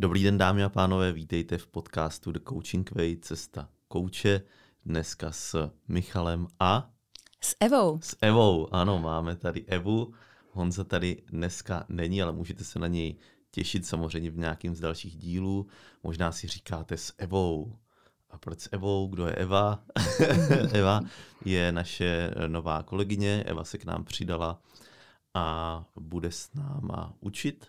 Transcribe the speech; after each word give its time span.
Dobrý 0.00 0.22
den, 0.22 0.38
dámy 0.38 0.64
a 0.64 0.68
pánové, 0.68 1.12
vítejte 1.12 1.58
v 1.58 1.66
podcastu 1.66 2.32
The 2.32 2.38
Coaching 2.48 2.90
Way, 2.90 3.16
cesta 3.16 3.68
kouče. 3.88 4.42
Dneska 4.84 5.32
s 5.32 5.70
Michalem 5.88 6.46
a... 6.60 6.90
S 7.40 7.56
Evou. 7.60 8.00
S 8.02 8.16
Evou, 8.20 8.74
ano, 8.74 8.98
máme 8.98 9.36
tady 9.36 9.64
Evu. 9.64 10.14
Honza 10.52 10.84
tady 10.84 11.22
dneska 11.30 11.84
není, 11.88 12.22
ale 12.22 12.32
můžete 12.32 12.64
se 12.64 12.78
na 12.78 12.86
něj 12.86 13.16
těšit 13.50 13.86
samozřejmě 13.86 14.30
v 14.30 14.38
nějakým 14.38 14.74
z 14.74 14.80
dalších 14.80 15.16
dílů. 15.16 15.66
Možná 16.02 16.32
si 16.32 16.48
říkáte 16.48 16.96
s 16.96 17.14
Evou. 17.18 17.76
A 18.30 18.38
proč 18.38 18.60
s 18.60 18.68
Evou? 18.72 19.08
Kdo 19.08 19.26
je 19.26 19.34
Eva? 19.34 19.84
Eva 20.72 21.00
je 21.44 21.72
naše 21.72 22.30
nová 22.46 22.82
kolegyně. 22.82 23.42
Eva 23.46 23.64
se 23.64 23.78
k 23.78 23.84
nám 23.84 24.04
přidala 24.04 24.62
a 25.34 25.84
bude 25.96 26.32
s 26.32 26.54
náma 26.54 27.14
učit 27.20 27.66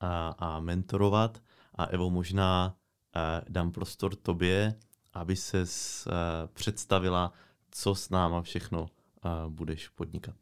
a, 0.00 0.28
a 0.38 0.60
mentorovat. 0.60 1.40
A 1.74 1.84
Evo, 1.84 2.10
možná 2.10 2.74
uh, 3.16 3.22
dám 3.48 3.72
prostor 3.72 4.16
tobě, 4.16 4.74
aby 5.12 5.36
se 5.36 5.60
uh, 5.60 5.64
představila, 6.52 7.32
co 7.70 7.94
s 7.94 8.10
náma 8.10 8.42
všechno 8.42 8.80
uh, 8.80 8.88
budeš 9.48 9.88
podnikat. 9.88 10.36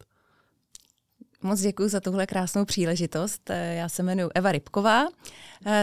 Moc 1.42 1.60
děkuji 1.60 1.88
za 1.88 2.00
tuhle 2.00 2.26
krásnou 2.26 2.64
příležitost. 2.64 3.50
Já 3.50 3.88
se 3.88 4.02
jmenuji 4.02 4.30
Eva 4.34 4.52
Rybková, 4.52 5.06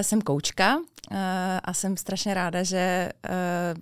jsem 0.01 0.21
koučka 0.21 0.77
a 1.63 1.73
jsem 1.73 1.97
strašně 1.97 2.33
ráda, 2.33 2.63
že 2.63 3.11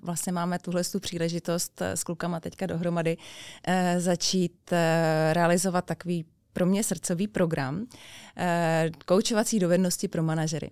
vlastně 0.02 0.34
máme 0.34 0.59
tuhle 0.59 0.84
tu 0.84 1.00
příležitost 1.00 1.81
s 1.81 2.04
klukama 2.04 2.40
teďka 2.40 2.66
dohromady 2.66 3.18
začít 3.98 4.72
realizovat 5.31 5.86
takový 5.86 6.26
pro 6.54 6.66
mě 6.66 6.84
srdcový 6.84 7.28
program 7.28 7.86
koučovací 9.06 9.59
dovednosti 9.59 10.08
pro 10.08 10.23
manažery. 10.23 10.72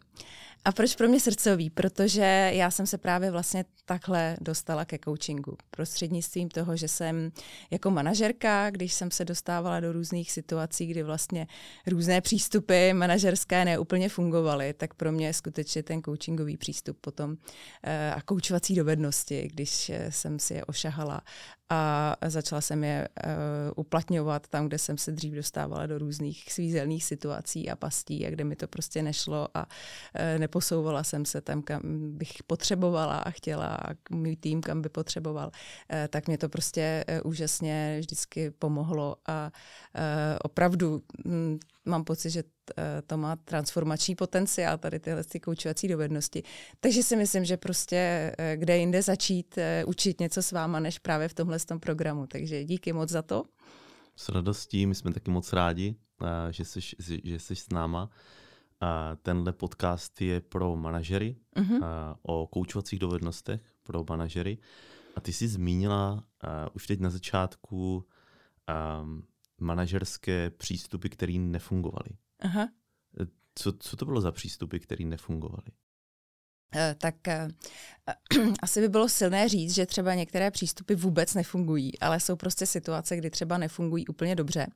A 0.66 0.72
proč 0.72 0.96
pro 0.96 1.08
mě 1.08 1.20
srdcový? 1.20 1.70
Protože 1.70 2.52
já 2.54 2.72
jsem 2.72 2.88
se 2.88 2.98
právě 2.98 3.32
vlastně 3.32 3.66
takhle 3.86 4.38
dostala 4.42 4.86
ke 4.86 5.00
coachingu. 5.04 5.58
Prostřednictvím 5.72 6.50
toho, 6.50 6.76
že 6.76 6.88
jsem 6.88 7.32
jako 7.72 7.92
manažerka, 7.92 8.70
když 8.70 8.94
jsem 8.94 9.12
se 9.12 9.26
dostávala 9.26 9.80
do 9.80 9.92
různých 9.92 10.32
situací, 10.32 10.88
kdy 10.88 11.04
vlastně 11.04 11.48
různé 11.88 12.22
přístupy 12.22 12.94
manažerské 12.94 13.66
neúplně 13.66 14.10
fungovaly, 14.10 14.74
tak 14.74 14.94
pro 14.94 15.12
mě 15.12 15.34
skutečně 15.34 15.84
ten 15.84 16.02
coachingový 16.02 16.58
přístup 16.58 16.98
potom 17.02 17.38
eh, 17.84 18.12
a 18.12 18.22
koučovací 18.22 18.76
dovednosti, 18.76 19.50
když 19.54 19.90
eh, 19.90 20.12
jsem 20.12 20.40
si 20.40 20.54
je 20.54 20.66
ošahala 20.66 21.22
a 21.70 22.16
začala 22.28 22.62
jsem 22.62 22.84
je 22.84 23.08
uh, 23.26 23.32
uplatňovat 23.76 24.48
tam, 24.48 24.68
kde 24.68 24.78
jsem 24.78 24.98
se 24.98 25.12
dřív 25.12 25.34
dostávala 25.34 25.86
do 25.86 25.98
různých 25.98 26.54
svízelných 26.54 27.04
situací 27.04 27.70
a 27.70 27.76
pastí 27.76 28.28
a 28.28 28.30
kde 28.30 28.44
mi 28.44 28.56
to 28.56 28.68
prostě 28.68 29.04
nešlo 29.04 29.48
a 29.54 29.66
uh, 29.66 30.40
neposouvala 30.40 31.04
jsem 31.04 31.26
se 31.26 31.42
tam, 31.42 31.62
kam 31.62 31.82
bych 32.18 32.44
potřebovala 32.48 33.18
a 33.18 33.30
chtěla 33.30 33.68
a 33.68 33.94
můj 34.10 34.36
tým, 34.36 34.62
kam 34.62 34.82
by 34.82 34.90
potřeboval, 34.90 35.48
uh, 35.48 35.98
tak 36.10 36.28
mě 36.28 36.38
to 36.38 36.50
prostě 36.50 37.06
uh, 37.10 37.30
úžasně 37.30 37.98
vždycky 38.00 38.52
pomohlo 38.52 39.16
a 39.28 39.52
uh, 39.96 40.02
opravdu 40.44 41.02
hm, 41.28 41.60
mám 41.86 42.04
pocit, 42.04 42.30
že 42.30 42.44
to 43.08 43.18
má 43.18 43.36
transformační 43.36 44.16
potenciál, 44.16 44.78
tady 44.78 45.00
tyhle 45.00 45.24
ty 45.24 45.40
koučovací 45.40 45.88
dovednosti. 45.88 46.44
Takže 46.80 47.04
si 47.04 47.16
myslím, 47.16 47.46
že 47.46 47.58
prostě 47.58 48.32
eh, 48.38 48.58
kde 48.58 48.78
jinde 48.78 49.02
začít 49.02 49.58
eh, 49.58 49.86
učit 49.86 50.20
něco 50.20 50.42
s 50.42 50.52
váma, 50.52 50.80
než 50.80 51.00
právě 51.00 51.28
v 51.28 51.34
tomhle 51.34 51.60
tom 51.60 51.80
programu. 51.80 52.28
Takže 52.28 52.64
díky 52.64 52.94
moc 52.94 53.10
za 53.10 53.22
to. 53.22 53.44
S 54.16 54.30
radostí, 54.30 54.86
my 54.86 54.96
jsme 54.96 55.14
taky 55.14 55.32
moc 55.32 55.54
rádi, 55.54 55.96
že 56.50 56.66
jsi, 56.66 56.80
že 57.24 57.40
jsi 57.40 57.56
s 57.56 57.70
náma. 57.70 58.10
Tenhle 59.22 59.54
podcast 59.54 60.22
je 60.22 60.42
pro 60.42 60.76
manažery 60.76 61.36
uh-huh. 61.56 61.86
o 62.22 62.48
koučovacích 62.48 63.00
dovednostech 63.00 63.62
pro 63.84 64.06
manažery. 64.10 64.58
A 65.16 65.22
ty 65.22 65.34
jsi 65.34 65.48
zmínila 65.48 66.24
už 66.74 66.88
teď 66.88 67.00
na 67.00 67.10
začátku 67.10 68.06
um, 69.04 69.24
manažerské 69.60 70.50
přístupy, 70.50 71.10
které 71.10 71.34
nefungovaly. 71.34 72.10
Aha. 72.46 72.70
Co, 73.56 73.74
co 73.74 73.98
to 73.98 74.06
bylo 74.06 74.22
za 74.22 74.32
přístupy, 74.32 74.78
které 74.78 75.06
nefungovaly? 75.06 75.72
Eh, 76.76 76.96
tak 76.98 77.28
eh, 77.28 77.48
asi 78.62 78.82
by 78.82 78.90
bylo 78.90 79.10
silné 79.10 79.50
říct, 79.50 79.76
že 79.76 79.86
třeba 79.86 80.16
některé 80.16 80.52
přístupy 80.52 80.94
vůbec 80.96 81.34
nefungují, 81.34 82.00
ale 82.00 82.20
jsou 82.20 82.36
prostě 82.36 82.66
situace, 82.66 83.18
kdy 83.18 83.30
třeba 83.30 83.58
nefungují 83.58 84.08
úplně 84.08 84.36
dobře. 84.36 84.68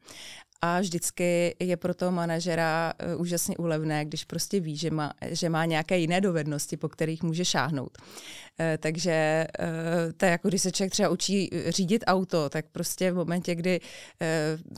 A 0.61 0.79
vždycky 0.79 1.55
je 1.59 1.77
pro 1.77 1.93
toho 1.93 2.11
manažera 2.11 2.93
eh, 2.99 3.15
úžasně 3.15 3.57
úlevné, 3.57 4.05
když 4.05 4.25
prostě 4.25 4.59
ví, 4.59 4.77
že 4.77 4.91
má, 4.91 5.13
že 5.21 5.49
má 5.49 5.65
nějaké 5.65 5.97
jiné 5.97 6.21
dovednosti, 6.21 6.77
po 6.77 6.89
kterých 6.89 7.23
může 7.23 7.45
šáhnout. 7.45 7.97
Takže 8.79 9.47
to 10.17 10.25
je 10.25 10.31
jako 10.31 10.47
když 10.47 10.61
se 10.61 10.71
člověk 10.71 10.91
třeba 10.91 11.09
učí 11.09 11.49
řídit 11.67 12.03
auto, 12.07 12.49
tak 12.49 12.65
prostě 12.71 13.11
v 13.11 13.15
momentě, 13.15 13.55
kdy 13.55 13.79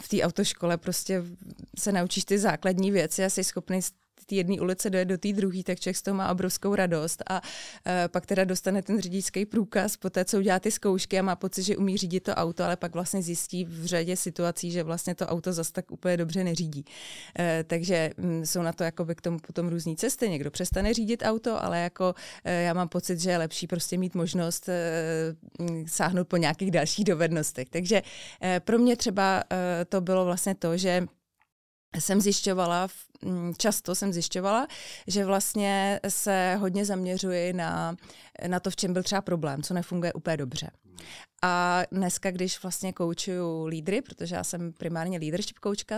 v 0.02 0.09
té 0.09 0.22
autoškole 0.22 0.78
prostě 0.78 1.24
se 1.80 1.91
naučíš 1.91 2.25
ty 2.25 2.40
základní 2.40 2.91
věci 2.91 3.25
a 3.25 3.30
jsi 3.30 3.44
schopný 3.44 3.81
té 4.31 4.36
jedné 4.36 4.62
ulice 4.62 4.90
dojet 4.90 5.06
do 5.06 5.18
té 5.18 5.34
druhé, 5.34 5.64
tak 5.64 5.80
člověk 5.80 5.97
z 5.97 6.02
toho 6.02 6.16
má 6.16 6.31
obrovskou 6.31 6.75
radost 6.75 7.24
a 7.30 7.42
uh, 7.42 7.92
pak 8.08 8.25
teda 8.25 8.44
dostane 8.44 8.81
ten 8.81 9.02
řidičský 9.02 9.46
průkaz 9.46 9.97
po 9.97 10.09
té, 10.09 10.25
co 10.25 10.38
udělá 10.38 10.59
ty 10.59 10.72
zkoušky 10.72 11.19
a 11.19 11.22
má 11.22 11.36
pocit, 11.36 11.64
že 11.64 11.78
umí 11.78 11.97
řídit 11.97 12.24
to 12.24 12.31
auto, 12.31 12.64
ale 12.64 12.78
pak 12.78 12.94
vlastně 12.94 13.22
zjistí 13.22 13.66
v 13.66 13.86
řadě 13.86 14.16
situací, 14.16 14.72
že 14.72 14.84
vlastně 14.84 15.16
to 15.16 15.28
auto 15.28 15.53
zase 15.53 15.72
tak 15.72 15.91
úplně 15.91 16.18
dobře 16.18 16.44
neřídí. 16.44 16.86
Uh, 16.88 17.46
takže 17.68 18.12
um, 18.18 18.46
jsou 18.46 18.62
na 18.62 18.74
to 18.74 18.84
jako 18.84 19.06
by 19.06 19.16
k 19.16 19.22
tomu 19.22 19.40
potom 19.40 19.68
různé 19.68 19.96
cesty. 19.96 20.30
Někdo 20.30 20.52
přestane 20.52 20.94
řídit 20.94 21.24
auto, 21.25 21.64
ale 21.64 21.80
jako 21.80 22.16
uh, 22.16 22.52
já 22.52 22.74
mám 22.74 22.90
pocit, 22.90 23.20
že 23.20 23.30
je 23.30 23.38
lepší 23.38 23.68
prostě 23.68 23.97
mít 23.97 24.16
možnost 24.16 24.70
uh, 25.59 25.68
sáhnout 25.88 26.28
po 26.28 26.38
nějakých 26.38 26.72
dalších 26.72 27.06
dovednostech. 27.06 27.70
Takže 27.70 28.02
uh, 28.02 28.47
pro 28.59 28.78
mě 28.78 28.96
třeba 28.96 29.44
uh, 29.52 29.58
to 29.90 30.02
bylo 30.02 30.25
vlastně 30.25 30.56
to, 30.56 30.78
že 30.78 31.08
jsem 32.00 32.22
zjišťovala, 32.22 32.88
mm, 33.22 33.53
často 33.57 33.96
jsem 33.96 34.13
zjišťovala, 34.13 34.68
že 35.07 35.25
vlastně 35.25 36.00
se 36.09 36.56
hodně 36.59 36.85
zaměřuji 36.85 37.53
na, 37.53 37.96
na 38.47 38.59
to, 38.59 38.69
v 38.69 38.75
čem 38.75 38.94
byl 38.94 39.03
třeba 39.03 39.22
problém, 39.22 39.63
co 39.63 39.74
nefunguje 39.74 40.13
úplně 40.13 40.38
dobře. 40.38 40.72
A 41.44 41.84
dneska, 41.91 42.31
když 42.31 42.63
vlastně 42.63 42.94
koučuju 42.94 43.66
lídry, 43.66 44.02
protože 44.02 44.35
já 44.35 44.44
jsem 44.44 44.74
primárně 44.74 45.19
leadership 45.19 45.59
koučka, 45.59 45.96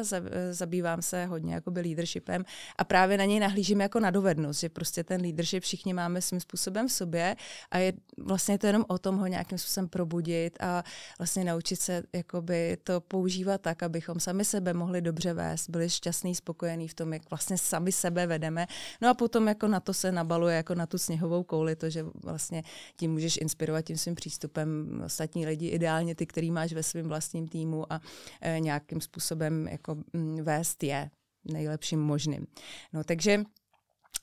zabývám 0.52 1.02
se 1.02 1.26
hodně 1.26 1.54
jakoby 1.54 1.82
leadershipem 1.82 2.46
a 2.78 2.84
právě 2.84 3.18
na 3.18 3.26
něj 3.26 3.40
nahlížím 3.40 3.82
jako 3.82 4.00
na 4.00 4.12
dovednost, 4.12 4.60
že 4.60 4.70
prostě 4.70 5.04
ten 5.04 5.22
leadership 5.22 5.64
všichni 5.64 5.94
máme 5.94 6.22
svým 6.22 6.40
způsobem 6.40 6.88
v 6.88 6.92
sobě 6.92 7.36
a 7.72 7.78
je 7.78 7.94
vlastně 8.18 8.58
to 8.58 8.68
jenom 8.68 8.86
o 8.88 8.98
tom 8.98 9.18
ho 9.18 9.28
nějakým 9.28 9.58
způsobem 9.58 9.88
probudit 9.88 10.58
a 10.60 10.84
vlastně 11.20 11.44
naučit 11.44 11.76
se 11.76 12.04
jakoby 12.14 12.78
to 12.84 13.02
používat 13.02 13.62
tak, 13.62 13.84
abychom 13.84 14.20
sami 14.20 14.46
sebe 14.46 14.74
mohli 14.74 15.02
dobře 15.02 15.34
vést, 15.34 15.70
byli 15.70 15.90
šťastní, 15.90 16.36
spokojení 16.36 16.88
v 16.88 16.94
tom, 16.94 17.14
jak 17.14 17.30
vlastně 17.30 17.58
sami 17.58 17.92
sebe 17.92 18.28
vedeme. 18.28 18.68
No 19.02 19.10
a 19.10 19.14
potom 19.14 19.48
jako 19.48 19.68
na 19.68 19.80
to 19.80 19.94
se 19.94 20.12
nabaluje 20.12 20.56
jako 20.56 20.76
na 20.76 20.86
tu 20.86 20.98
sněhovou 20.98 21.44
kouli, 21.44 21.76
to, 21.76 21.90
že 21.90 22.06
vlastně 22.34 22.64
tím 22.98 23.12
můžeš 23.12 23.38
inspirovat 23.38 23.86
tím 23.86 23.98
svým 23.98 24.16
přístupem 24.16 25.02
ostatní 25.06 25.46
lidi, 25.46 25.68
ideálně 25.68 26.16
ty, 26.16 26.26
který 26.26 26.52
máš 26.52 26.74
ve 26.74 26.84
svém 26.84 27.08
vlastním 27.08 27.48
týmu 27.48 27.94
a 27.94 28.02
e, 28.42 28.60
nějakým 28.60 29.02
způsobem 29.02 29.68
jako 29.68 29.98
m, 30.14 30.36
vést 30.44 30.84
je 30.84 31.10
nejlepším 31.46 32.00
možným. 32.00 32.48
No 32.94 33.04
takže 33.04 33.44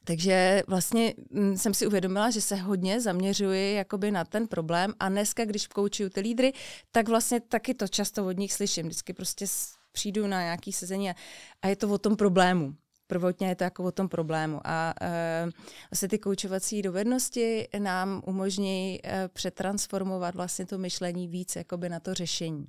takže 0.04 0.62
vlastně 0.66 1.14
jsem 1.56 1.74
si 1.74 1.86
uvědomila, 1.86 2.30
že 2.30 2.40
se 2.40 2.56
hodně 2.56 3.00
zaměřuji 3.00 3.74
jakoby 3.74 4.10
na 4.10 4.24
ten 4.24 4.48
problém 4.48 4.94
a 5.00 5.08
dneska, 5.08 5.44
když 5.44 5.66
koučuju 5.66 6.08
ty 6.08 6.20
lídry, 6.20 6.52
tak 6.90 7.08
vlastně 7.08 7.40
taky 7.40 7.74
to 7.74 7.88
často 7.88 8.26
od 8.26 8.38
nich 8.38 8.52
slyším. 8.52 8.86
Vždycky 8.86 9.12
prostě 9.12 9.46
přijdu 9.92 10.26
na 10.26 10.42
nějaký 10.42 10.72
sezení 10.72 11.10
a, 11.10 11.14
a 11.62 11.68
je 11.68 11.76
to 11.76 11.88
o 11.88 11.98
tom 11.98 12.16
problému 12.16 12.74
prvotně 13.10 13.48
je 13.48 13.54
to 13.54 13.64
jako 13.64 13.84
o 13.84 13.92
tom 13.92 14.08
problému. 14.08 14.60
A 14.64 14.94
uh, 15.02 15.50
vlastně 15.90 16.08
ty 16.08 16.18
koučovací 16.18 16.82
dovednosti 16.82 17.68
nám 17.78 18.22
umožní 18.26 19.00
uh, 19.04 19.10
přetransformovat 19.32 20.34
vlastně 20.34 20.66
to 20.66 20.78
myšlení 20.78 21.28
víc 21.28 21.56
jakoby 21.56 21.88
na 21.88 22.00
to 22.00 22.14
řešení. 22.14 22.66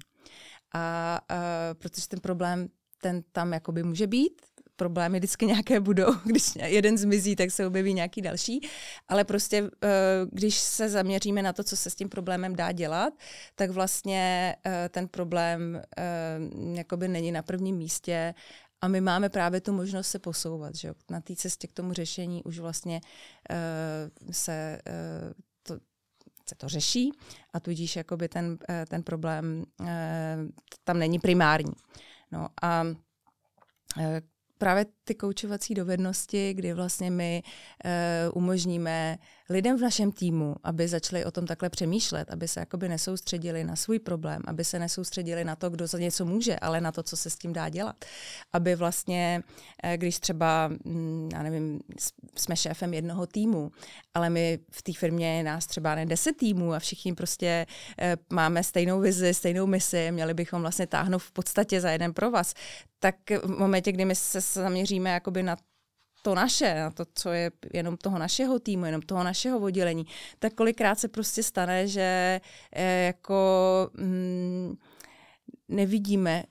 A 0.73 1.19
uh, 1.31 1.37
protože 1.77 2.07
ten 2.07 2.19
problém 2.19 2.67
ten 3.01 3.23
tam 3.31 3.53
jakoby 3.53 3.83
může 3.83 4.07
být, 4.07 4.41
problémy 4.75 5.19
vždycky 5.19 5.45
nějaké 5.45 5.79
budou, 5.79 6.13
když 6.25 6.55
jeden 6.55 6.97
zmizí, 6.97 7.35
tak 7.35 7.51
se 7.51 7.67
objeví 7.67 7.93
nějaký 7.93 8.21
další, 8.21 8.67
ale 9.07 9.23
prostě 9.23 9.69
když 10.31 10.55
se 10.55 10.89
zaměříme 10.89 11.41
na 11.41 11.53
to, 11.53 11.63
co 11.63 11.77
se 11.77 11.89
s 11.89 11.95
tím 11.95 12.09
problémem 12.09 12.55
dá 12.55 12.71
dělat, 12.71 13.13
tak 13.55 13.69
vlastně 13.69 14.55
ten 14.89 15.07
problém 15.07 15.81
jakoby 16.73 17.07
není 17.07 17.31
na 17.31 17.41
prvním 17.41 17.77
místě 17.77 18.33
a 18.81 18.87
my 18.87 19.01
máme 19.01 19.29
právě 19.29 19.61
tu 19.61 19.73
možnost 19.73 20.07
se 20.07 20.19
posouvat. 20.19 20.75
Že? 20.75 20.93
Na 21.09 21.21
té 21.21 21.35
cestě 21.35 21.67
k 21.67 21.73
tomu 21.73 21.93
řešení 21.93 22.43
už 22.43 22.59
vlastně 22.59 23.01
uh, 23.49 24.31
se, 24.31 24.81
uh, 24.87 25.33
to, 25.63 25.73
se 26.49 26.55
to 26.55 26.69
řeší 26.69 27.11
a 27.53 27.59
tudíž 27.59 27.95
jakoby 27.95 28.29
ten, 28.29 28.45
uh, 28.51 28.57
ten 28.89 29.03
problém 29.03 29.65
tam 30.83 30.99
není 30.99 31.19
primární. 31.19 31.73
No 32.31 32.47
a 32.61 32.83
právě 34.57 34.85
ty 35.03 35.15
koučovací 35.15 35.73
dovednosti, 35.73 36.53
kdy 36.53 36.73
vlastně 36.73 37.11
my 37.11 37.43
umožníme 38.33 39.17
lidem 39.51 39.77
v 39.77 39.81
našem 39.81 40.11
týmu, 40.11 40.55
aby 40.63 40.87
začali 40.87 41.25
o 41.25 41.31
tom 41.31 41.45
takhle 41.45 41.69
přemýšlet, 41.69 42.31
aby 42.31 42.47
se 42.47 42.59
jakoby 42.59 42.89
nesoustředili 42.89 43.63
na 43.63 43.75
svůj 43.75 43.99
problém, 43.99 44.41
aby 44.47 44.65
se 44.65 44.79
nesoustředili 44.79 45.43
na 45.43 45.55
to, 45.55 45.69
kdo 45.69 45.87
za 45.87 45.97
něco 45.97 46.25
může, 46.25 46.59
ale 46.59 46.81
na 46.81 46.91
to, 46.91 47.03
co 47.03 47.17
se 47.17 47.29
s 47.29 47.37
tím 47.37 47.53
dá 47.53 47.69
dělat. 47.69 47.95
Aby 48.53 48.75
vlastně, 48.75 49.43
uh, 49.83 49.91
když 49.91 50.19
třeba, 50.19 50.69
hm, 50.85 51.29
já 51.33 51.43
nevím, 51.43 51.79
jsme 52.35 52.55
šéfem 52.55 52.93
jednoho 52.93 53.27
týmu, 53.27 53.71
ale 54.13 54.29
my 54.29 54.59
v 54.71 54.81
té 54.81 54.93
firmě 54.93 55.37
je 55.37 55.43
nás 55.43 55.67
třeba 55.67 55.95
ne 55.95 56.05
deset 56.05 56.37
týmů 56.37 56.73
a 56.73 56.79
všichni 56.79 57.13
prostě 57.13 57.65
uh, 58.01 58.05
máme 58.35 58.63
stejnou 58.63 58.99
vizi, 58.99 59.33
stejnou 59.33 59.67
misi, 59.67 60.11
měli 60.11 60.33
bychom 60.33 60.61
vlastně 60.61 60.87
táhnout 60.87 61.21
v 61.21 61.31
podstatě 61.31 61.81
za 61.81 61.91
jeden 61.91 62.13
pro 62.13 62.31
vás, 62.31 62.53
tak 62.99 63.15
v 63.43 63.59
momentě, 63.59 63.91
kdy 63.91 64.05
my 64.05 64.15
se 64.15 64.41
zaměříme 64.41 65.09
jakoby 65.09 65.43
na 65.43 65.57
to 66.21 66.35
naše, 66.35 66.75
na 66.75 66.91
to, 66.91 67.03
co 67.13 67.29
je 67.29 67.51
jenom 67.73 67.97
toho 67.97 68.19
našeho 68.19 68.59
týmu, 68.59 68.85
jenom 68.85 69.01
toho 69.01 69.23
našeho 69.23 69.59
oddělení, 69.59 70.05
tak 70.39 70.53
kolikrát 70.53 70.99
se 70.99 71.07
prostě 71.07 71.43
stane, 71.43 71.87
že 71.87 72.41
eh, 72.73 73.05
jako 73.05 73.89
mm, 73.93 74.77
nevidíme 75.69 76.43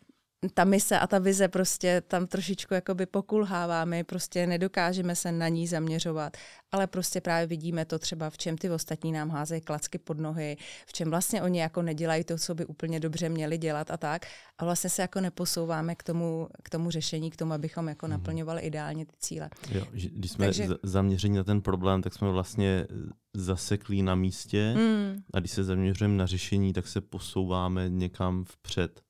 ta 0.55 0.65
mise 0.65 0.99
a 0.99 1.07
ta 1.07 1.19
vize 1.19 1.49
prostě 1.49 2.03
tam 2.09 2.27
trošičku 2.27 2.75
jakoby 2.75 3.07
pokulhává, 3.07 3.85
my 3.85 4.05
prostě 4.05 4.47
nedokážeme 4.47 5.17
se 5.17 5.33
na 5.33 5.49
ní 5.49 5.67
zaměřovat, 5.67 6.37
ale 6.73 6.87
prostě 6.87 7.21
právě 7.21 7.47
vidíme 7.47 7.85
to 7.85 7.99
třeba 7.99 8.31
v 8.31 8.39
čem 8.39 8.59
ty 8.59 8.71
ostatní 8.71 9.13
nám 9.13 9.31
házejí 9.31 9.61
klacky 9.61 9.99
pod 9.99 10.19
nohy, 10.19 10.57
v 10.87 10.93
čem 10.93 11.11
vlastně 11.11 11.43
oni 11.43 11.61
jako 11.61 11.83
nedělají 11.83 12.25
to, 12.25 12.39
co 12.39 12.55
by 12.55 12.67
úplně 12.67 13.01
dobře 13.01 13.29
měli 13.29 13.59
dělat 13.59 13.91
a 13.91 13.97
tak 13.97 14.27
a 14.59 14.65
vlastně 14.65 14.91
se 14.91 15.03
jako 15.03 15.21
neposouváme 15.21 15.95
k 15.95 16.03
tomu, 16.03 16.49
k 16.63 16.71
tomu 16.71 16.91
řešení, 16.91 17.31
k 17.31 17.37
tomu, 17.37 17.53
abychom 17.53 17.89
jako 17.89 18.07
mm. 18.07 18.11
naplňovali 18.11 18.61
ideálně 18.61 19.07
ty 19.07 19.15
cíle. 19.19 19.51
Jo, 19.71 19.87
když 19.93 20.31
jsme 20.31 20.47
Takže... 20.47 20.69
zaměření 20.83 21.37
na 21.37 21.45
ten 21.45 21.61
problém, 21.61 22.03
tak 22.03 22.15
jsme 22.15 22.31
vlastně 22.31 22.87
zaseklí 23.35 24.03
na 24.03 24.15
místě 24.15 24.75
mm. 24.77 25.23
a 25.35 25.41
když 25.41 25.53
se 25.53 25.65
zaměřujeme 25.65 26.15
na 26.15 26.27
řešení, 26.27 26.73
tak 26.73 26.89
se 26.89 27.01
posouváme 27.01 27.89
někam 27.89 28.45
vpřed. 28.45 29.01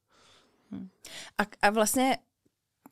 A, 1.39 1.43
a 1.63 1.71
vlastně 1.71 2.19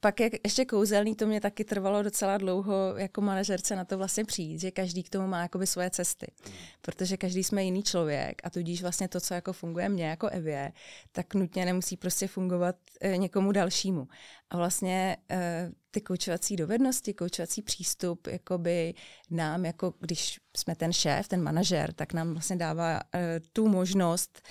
pak 0.01 0.21
je 0.21 0.31
ještě 0.45 0.65
kouzelný, 0.65 1.15
to 1.15 1.27
mě 1.27 1.41
taky 1.41 1.65
trvalo 1.65 2.03
docela 2.03 2.39
dlouho 2.39 2.95
jako 2.97 3.21
manažerce 3.21 3.77
na 3.77 3.85
to 3.85 3.99
vlastně 3.99 4.25
přijít, 4.25 4.59
že 4.59 4.71
každý 4.71 5.03
k 5.03 5.11
tomu 5.11 5.27
má 5.27 5.43
jakoby 5.43 5.67
svoje 5.67 5.91
cesty. 5.91 6.27
Protože 6.83 7.17
každý 7.17 7.45
jsme 7.45 7.65
jiný 7.65 7.83
člověk 7.83 8.41
a 8.45 8.51
tudíž 8.51 8.83
vlastně 8.83 9.09
to, 9.09 9.21
co 9.21 9.35
jako 9.35 9.53
funguje 9.53 9.89
mně 9.89 10.07
jako 10.07 10.29
Evě, 10.29 10.73
tak 11.13 11.35
nutně 11.35 11.65
nemusí 11.65 11.97
prostě 11.97 12.29
fungovat 12.29 12.77
e, 13.01 13.17
někomu 13.17 13.53
dalšímu. 13.53 14.09
A 14.51 14.57
vlastně 14.57 15.17
e, 15.31 15.71
ty 15.91 16.01
koučovací 16.01 16.57
dovednosti, 16.57 17.15
koučovací 17.15 17.63
přístup, 17.63 18.27
jakoby 18.27 18.95
nám, 19.31 19.65
jako 19.65 19.95
když 20.01 20.41
jsme 20.57 20.77
ten 20.77 20.93
šéf, 20.93 21.29
ten 21.29 21.43
manažer, 21.43 21.93
tak 21.93 22.13
nám 22.13 22.33
vlastně 22.33 22.57
dává 22.57 23.01
e, 23.15 23.41
tu 23.53 23.69
možnost 23.69 24.43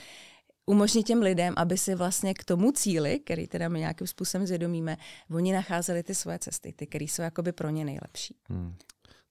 umožnit 0.67 1.03
těm 1.03 1.21
lidem, 1.21 1.53
aby 1.57 1.77
si 1.77 1.95
vlastně 1.95 2.33
k 2.33 2.43
tomu 2.43 2.71
cíli, 2.71 3.19
který 3.19 3.47
teda 3.47 3.69
my 3.69 3.79
nějakým 3.79 4.07
způsobem 4.07 4.47
zvědomíme, 4.47 4.97
oni 5.31 5.53
nacházeli 5.53 6.03
ty 6.03 6.15
svoje 6.15 6.39
cesty, 6.39 6.73
ty, 6.73 6.87
které 6.87 7.05
jsou 7.05 7.21
jakoby 7.21 7.51
pro 7.51 7.69
ně 7.69 7.85
nejlepší. 7.85 8.35
Hmm. 8.49 8.75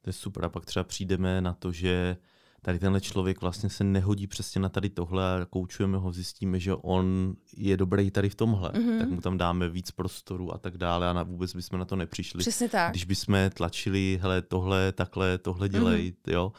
To 0.02 0.08
je 0.08 0.12
super. 0.12 0.44
A 0.44 0.48
pak 0.48 0.66
třeba 0.66 0.84
přijdeme 0.84 1.40
na 1.40 1.52
to, 1.52 1.72
že 1.72 2.16
tady 2.62 2.78
tenhle 2.78 3.00
člověk 3.00 3.40
vlastně 3.40 3.70
se 3.70 3.84
nehodí 3.84 4.26
přesně 4.26 4.60
na 4.60 4.68
tady 4.68 4.90
tohle 4.90 5.42
a 5.42 5.44
koučujeme 5.44 5.98
ho, 5.98 6.12
zjistíme, 6.12 6.60
že 6.60 6.74
on 6.74 7.36
je 7.56 7.76
dobrý 7.76 8.10
tady 8.10 8.28
v 8.28 8.34
tomhle, 8.34 8.70
mm-hmm. 8.70 8.98
tak 8.98 9.08
mu 9.08 9.20
tam 9.20 9.38
dáme 9.38 9.68
víc 9.68 9.90
prostoru 9.90 10.54
a 10.54 10.58
tak 10.58 10.78
dále 10.78 11.08
a 11.08 11.12
na, 11.12 11.22
vůbec 11.22 11.54
bychom 11.54 11.78
na 11.78 11.84
to 11.84 11.96
nepřišli. 11.96 12.38
Přesně 12.38 12.68
tak. 12.68 12.90
Když 12.90 13.04
bychom 13.04 13.36
tlačili, 13.54 14.18
hele, 14.22 14.42
tohle, 14.42 14.92
takhle, 14.92 15.38
tohle 15.38 15.68
dělej, 15.68 16.10
mm-hmm. 16.10 16.32
jo, 16.32 16.52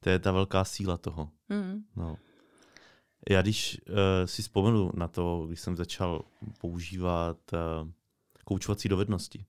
to 0.00 0.10
je 0.10 0.18
ta 0.18 0.32
velká 0.32 0.64
síla 0.64 0.96
toho. 0.96 1.30
Mm-hmm. 1.50 1.82
No. 1.96 2.16
Já 3.30 3.42
když 3.42 3.80
uh, 3.88 3.96
si 4.24 4.42
vzpomenu 4.42 4.90
na 4.94 5.08
to, 5.08 5.44
když 5.46 5.60
jsem 5.60 5.76
začal 5.76 6.24
používat 6.60 7.38
uh, 7.52 7.90
koučovací 8.44 8.88
dovednosti, 8.88 9.44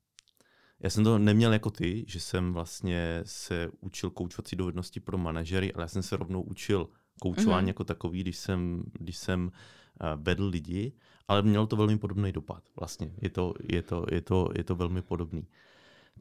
já 0.80 0.90
jsem 0.90 1.04
to 1.04 1.20
neměl 1.20 1.54
jako 1.54 1.70
ty, 1.70 2.06
že 2.08 2.20
jsem 2.20 2.54
vlastně 2.54 3.22
se 3.25 3.70
učil 3.80 4.10
koučovací 4.10 4.56
dovednosti 4.56 5.00
pro 5.00 5.18
manažery, 5.18 5.74
ale 5.74 5.84
já 5.84 5.88
jsem 5.88 6.04
se 6.04 6.18
rovnou 6.18 6.42
učil 6.42 6.90
koučování 7.20 7.66
mm-hmm. 7.66 7.68
jako 7.68 7.84
takový, 7.84 8.22
když 8.22 8.38
jsem, 8.38 8.84
když 9.00 9.18
jsem 9.18 9.44
uh, 9.46 10.24
vedl 10.24 10.48
lidi, 10.48 10.94
ale 11.28 11.42
mělo 11.42 11.68
to 11.68 11.76
velmi 11.76 11.98
podobný 11.98 12.31
dopad. 12.31 12.64
Vlastně 12.80 13.14
je 13.22 13.30
to, 13.30 13.54
je 13.69 13.81
to, 13.81 14.06
je 14.12 14.22
to, 14.22 14.50
je 14.56 14.64
to 14.64 14.76
velmi 14.76 15.02
podobný. 15.02 15.48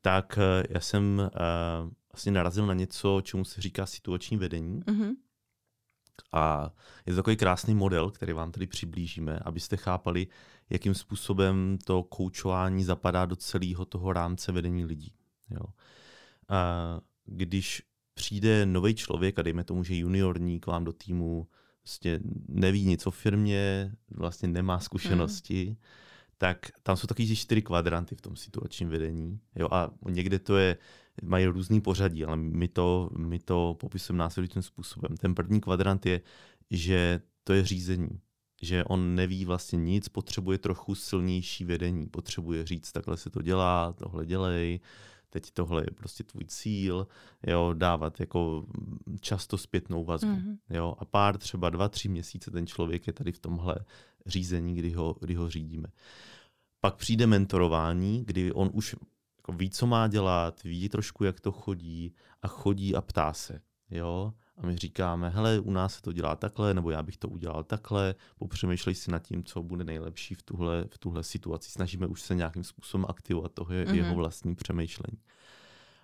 Tak 0.01 0.39
uh, 0.39 0.65
já 0.71 0.81
jsem 0.81 1.19
uh, 1.19 1.91
vlastně 2.13 2.33
narazil 2.33 2.67
na 2.67 2.75
něco, 2.75 3.21
čemu 3.25 3.45
se 3.45 3.61
říká 3.61 3.87
situační 3.87 4.37
vedení. 4.37 4.81
Mm-hmm. 4.81 5.13
A 6.33 6.71
je 7.07 7.13
to 7.13 7.17
takový 7.17 7.37
krásný 7.37 7.75
model, 7.75 8.11
který 8.11 8.33
vám 8.33 8.53
tady 8.53 8.67
přiblížíme, 8.67 9.39
abyste 9.39 9.77
chápali, 9.77 10.27
jakým 10.71 10.95
způsobem 10.95 11.79
to 11.85 12.03
koučování 12.03 12.85
zapadá 12.85 13.27
do 13.27 13.37
celého 13.37 13.85
toho 13.85 14.13
rámce 14.13 14.53
vedení 14.53 14.85
lidí. 14.85 15.13
Jo. 15.51 15.65
A 16.49 17.01
když 17.25 17.83
přijde 18.15 18.67
nový 18.67 18.95
člověk 18.95 19.39
a 19.39 19.43
dejme 19.43 19.65
tomu, 19.65 19.85
že 19.85 19.97
juniorní 19.97 20.61
k 20.61 20.67
vám 20.67 20.85
do 20.85 20.93
týmu, 20.93 21.47
vlastně 21.85 22.21
neví 22.49 22.87
nic 22.87 23.07
o 23.07 23.11
firmě, 23.11 23.93
vlastně 24.11 24.49
nemá 24.49 24.79
zkušenosti, 24.79 25.67
mm. 25.69 25.77
Tak 26.43 26.71
tam 26.83 26.97
jsou 26.97 27.07
taky 27.07 27.37
čtyři 27.37 27.63
kvadranty 27.63 28.17
v 28.17 28.21
tom 28.21 28.37
situačním 28.37 28.89
vedení. 28.89 29.41
Jo, 29.57 29.69
a 29.71 29.91
někde 30.11 30.39
to 30.39 30.57
je 30.57 30.77
mají 31.23 31.47
různý 31.47 31.81
pořadí, 31.81 32.25
ale 32.25 32.37
my 32.37 32.69
to, 32.69 33.11
my 33.17 33.39
to 33.39 33.77
popisujeme 33.81 34.19
následujícím 34.19 34.63
způsobem. 34.63 35.17
Ten 35.17 35.35
první 35.35 35.61
kvadrant 35.61 36.07
je, 36.07 36.21
že 36.71 37.21
to 37.45 37.53
je 37.53 37.65
řízení, 37.65 38.21
že 38.63 38.85
on 38.85 39.15
neví 39.15 39.45
vlastně 39.45 39.77
nic, 39.77 40.09
potřebuje 40.09 40.59
trochu 40.59 40.95
silnější 40.95 41.65
vedení, 41.65 42.07
potřebuje 42.07 42.67
říct, 42.67 42.93
takhle 42.93 43.17
se 43.17 43.31
to 43.31 43.43
dělá, 43.43 43.93
tohle 43.93 44.27
dělej, 44.27 44.81
teď 45.31 45.51
tohle 45.51 45.83
je 45.83 45.95
prostě 45.95 46.25
tvůj 46.25 46.45
cíl, 46.45 47.07
jo, 47.47 47.75
dávat 47.75 48.21
jako 48.21 48.67
často 49.21 49.59
zpětnou 49.59 50.05
vazbu, 50.05 50.31
mm-hmm. 50.31 50.57
jo, 50.71 50.95
a 50.99 51.05
pár 51.05 51.39
třeba 51.39 51.71
dva, 51.71 51.89
tři 51.89 52.09
měsíce 52.09 52.51
ten 52.51 52.67
člověk 52.67 53.07
je 53.07 53.13
tady 53.13 53.33
v 53.33 53.39
tomhle 53.39 53.77
řízení, 54.27 54.75
kdy 54.75 54.91
ho, 54.91 55.17
kdy 55.21 55.35
ho 55.35 55.51
řídíme. 55.51 55.89
Pak 56.85 56.97
přijde 56.97 57.27
mentorování, 57.27 58.25
kdy 58.25 58.53
on 58.53 58.71
už 58.73 58.97
jako 59.37 59.53
ví, 59.53 59.71
co 59.71 59.87
má 59.87 60.09
dělat, 60.09 60.63
ví 60.63 60.89
trošku, 60.89 61.25
jak 61.25 61.41
to 61.41 61.53
chodí 61.53 62.15
a 62.43 62.49
chodí 62.49 62.97
a 62.97 63.01
ptá 63.01 63.33
se. 63.33 63.61
Jo? 63.91 64.33
A 64.57 64.67
my 64.67 64.77
říkáme, 64.77 65.31
hele, 65.31 65.61
u 65.61 65.71
nás 65.71 65.95
se 65.95 66.03
to 66.03 66.13
dělá 66.13 66.37
takhle, 66.37 66.75
nebo 66.75 66.91
já 66.91 67.03
bych 67.03 67.17
to 67.17 67.29
udělal 67.29 67.65
takhle, 67.65 68.15
popřemýšlej 68.37 68.95
si 68.95 69.11
nad 69.11 69.19
tím, 69.19 69.45
co 69.45 69.63
bude 69.63 69.85
nejlepší 69.85 70.35
v 70.35 70.43
tuhle, 70.43 70.85
v 70.91 70.99
tuhle 70.99 71.23
situaci. 71.23 71.71
Snažíme 71.71 72.07
už 72.07 72.23
se 72.23 72.35
nějakým 72.35 72.65
způsobem 72.65 73.07
aktivovat 73.09 73.53
toho 73.53 73.71
mm-hmm. 73.71 73.95
jeho 73.95 74.15
vlastní 74.15 74.55
přemýšlení. 74.55 75.19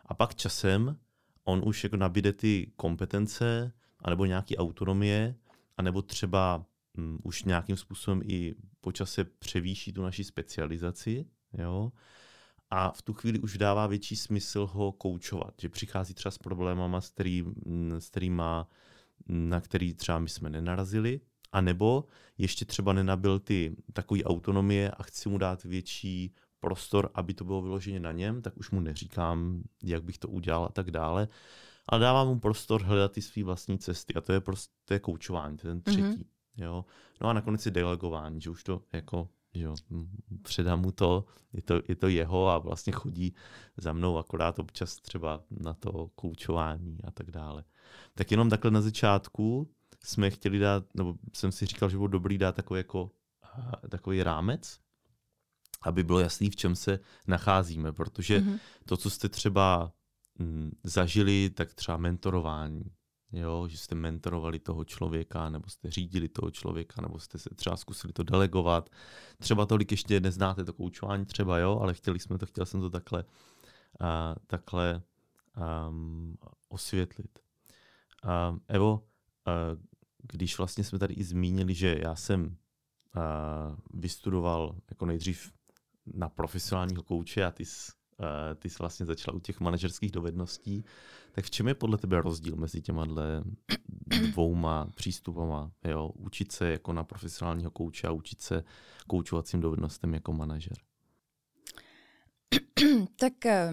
A 0.06 0.14
pak 0.14 0.34
časem 0.34 0.96
on 1.44 1.62
už 1.64 1.84
jako 1.84 1.96
nabíde 1.96 2.32
ty 2.32 2.72
kompetence, 2.76 3.72
anebo 3.98 4.24
nějaký 4.24 4.56
autonomie, 4.56 5.34
anebo 5.76 6.02
třeba 6.02 6.64
um, 6.98 7.18
už 7.22 7.44
nějakým 7.44 7.76
způsobem 7.76 8.20
i 8.24 8.54
po 8.80 8.92
čase 8.92 9.24
převýší 9.24 9.92
tu 9.92 10.02
naši 10.02 10.24
specializaci, 10.24 11.26
jo, 11.52 11.92
a 12.70 12.90
v 12.90 13.02
tu 13.02 13.12
chvíli 13.12 13.38
už 13.38 13.58
dává 13.58 13.86
větší 13.86 14.16
smysl 14.16 14.66
ho 14.72 14.92
koučovat, 14.92 15.54
že 15.60 15.68
přichází 15.68 16.14
třeba 16.14 16.30
s 16.30 16.38
problémama, 16.38 17.00
s, 17.00 17.10
který, 17.10 17.44
s 17.98 18.08
kterýma, 18.10 18.68
na 19.28 19.60
který 19.60 19.94
třeba 19.94 20.18
my 20.18 20.28
jsme 20.28 20.50
nenarazili, 20.50 21.20
a 21.52 21.60
nebo 21.60 22.04
ještě 22.38 22.64
třeba 22.64 22.92
nenabil 22.92 23.38
ty 23.38 23.76
takové 23.92 24.24
autonomie 24.24 24.90
a 24.90 25.02
chci 25.02 25.28
mu 25.28 25.38
dát 25.38 25.64
větší 25.64 26.34
prostor, 26.60 27.10
aby 27.14 27.34
to 27.34 27.44
bylo 27.44 27.62
vyloženě 27.62 28.00
na 28.00 28.12
něm, 28.12 28.42
tak 28.42 28.56
už 28.56 28.70
mu 28.70 28.80
neříkám, 28.80 29.62
jak 29.82 30.04
bych 30.04 30.18
to 30.18 30.28
udělal 30.28 30.64
a 30.64 30.68
tak 30.68 30.90
dále, 30.90 31.28
ale 31.86 32.00
dávám 32.00 32.28
mu 32.28 32.40
prostor 32.40 32.82
hledat 32.82 33.12
ty 33.12 33.22
své 33.22 33.44
vlastní 33.44 33.78
cesty 33.78 34.14
a 34.14 34.20
to 34.20 34.32
je 34.32 34.40
prostě 34.40 34.98
koučování, 35.00 35.56
to 35.56 35.68
je 35.68 35.74
ten 35.74 35.82
třetí. 35.82 36.02
Mm-hmm. 36.02 36.37
Jo? 36.58 36.84
No 37.20 37.28
a 37.28 37.32
nakonec 37.32 37.66
je 37.66 37.72
delegování, 37.72 38.40
že 38.40 38.50
už 38.50 38.64
to 38.64 38.82
jako 38.92 39.28
jo, 39.54 39.74
předám 40.42 40.80
mu 40.80 40.92
to 40.92 41.24
je, 41.52 41.62
to, 41.62 41.80
je 41.88 41.96
to 41.96 42.08
jeho 42.08 42.48
a 42.48 42.58
vlastně 42.58 42.92
chodí 42.92 43.34
za 43.76 43.92
mnou 43.92 44.18
akorát 44.18 44.58
občas 44.58 44.96
třeba 44.96 45.42
na 45.50 45.74
to 45.74 46.10
koučování 46.14 46.98
a 47.04 47.10
tak 47.10 47.30
dále. 47.30 47.64
Tak 48.14 48.30
jenom 48.30 48.50
takhle 48.50 48.70
na 48.70 48.80
začátku 48.80 49.70
jsme 50.04 50.30
chtěli 50.30 50.58
dát, 50.58 50.84
nebo 50.94 51.14
jsem 51.32 51.52
si 51.52 51.66
říkal, 51.66 51.88
že 51.88 51.96
bylo 51.96 52.08
dobrý 52.08 52.38
dát 52.38 52.54
takový, 52.54 52.78
jako, 52.78 53.10
takový 53.88 54.22
rámec, 54.22 54.80
aby 55.82 56.02
bylo 56.02 56.20
jasný, 56.20 56.50
v 56.50 56.56
čem 56.56 56.76
se 56.76 56.98
nacházíme, 57.26 57.92
protože 57.92 58.40
mm-hmm. 58.40 58.58
to, 58.84 58.96
co 58.96 59.10
jste 59.10 59.28
třeba 59.28 59.92
m, 60.38 60.70
zažili, 60.84 61.50
tak 61.50 61.74
třeba 61.74 61.96
mentorování, 61.96 62.84
jo, 63.32 63.68
že 63.68 63.78
jste 63.78 63.94
mentorovali 63.94 64.58
toho 64.58 64.84
člověka, 64.84 65.50
nebo 65.50 65.68
jste 65.68 65.90
řídili 65.90 66.28
toho 66.28 66.50
člověka, 66.50 67.02
nebo 67.02 67.18
jste 67.18 67.38
se 67.38 67.50
třeba 67.54 67.76
zkusili 67.76 68.12
to 68.12 68.22
delegovat. 68.22 68.90
Třeba 69.38 69.66
tolik 69.66 69.90
ještě 69.90 70.20
neznáte 70.20 70.64
to 70.64 70.72
koučování 70.72 71.26
třeba, 71.26 71.58
jo, 71.58 71.78
ale 71.82 71.94
chtěli 71.94 72.18
jsme 72.18 72.38
to, 72.38 72.46
chtěl 72.46 72.66
jsem 72.66 72.80
to 72.80 72.90
takhle, 72.90 73.24
uh, 74.00 74.06
takhle 74.46 75.02
um, 75.88 76.36
osvětlit. 76.68 77.38
Uh, 78.24 78.58
Evo, 78.68 78.92
uh, 78.92 79.82
když 80.32 80.58
vlastně 80.58 80.84
jsme 80.84 80.98
tady 80.98 81.14
i 81.14 81.24
zmínili, 81.24 81.74
že 81.74 81.98
já 82.02 82.14
jsem 82.14 82.46
uh, 82.46 83.76
vystudoval 83.94 84.76
jako 84.90 85.06
nejdřív 85.06 85.52
na 86.06 86.28
profesionálního 86.28 87.02
kouče 87.02 87.44
a 87.44 87.50
ty 87.50 87.64
jsi, 87.64 87.92
ty 88.58 88.70
jsi 88.70 88.76
vlastně 88.78 89.06
začala 89.06 89.36
u 89.36 89.40
těch 89.40 89.60
manažerských 89.60 90.10
dovedností, 90.10 90.84
tak 91.32 91.44
v 91.44 91.50
čem 91.50 91.68
je 91.68 91.74
podle 91.74 91.98
tebe 91.98 92.22
rozdíl 92.22 92.56
mezi 92.56 92.82
těma 92.82 93.06
dvouma 94.06 94.90
přístupama? 94.94 95.72
Jo? 95.84 96.08
Učit 96.08 96.52
se 96.52 96.70
jako 96.70 96.92
na 96.92 97.04
profesionálního 97.04 97.70
kouče 97.70 98.06
a 98.06 98.10
učit 98.10 98.40
se 98.40 98.64
koučovacím 99.06 99.60
dovednostem 99.60 100.14
jako 100.14 100.32
manažer? 100.32 100.76
tak 103.16 103.46
eh, 103.46 103.72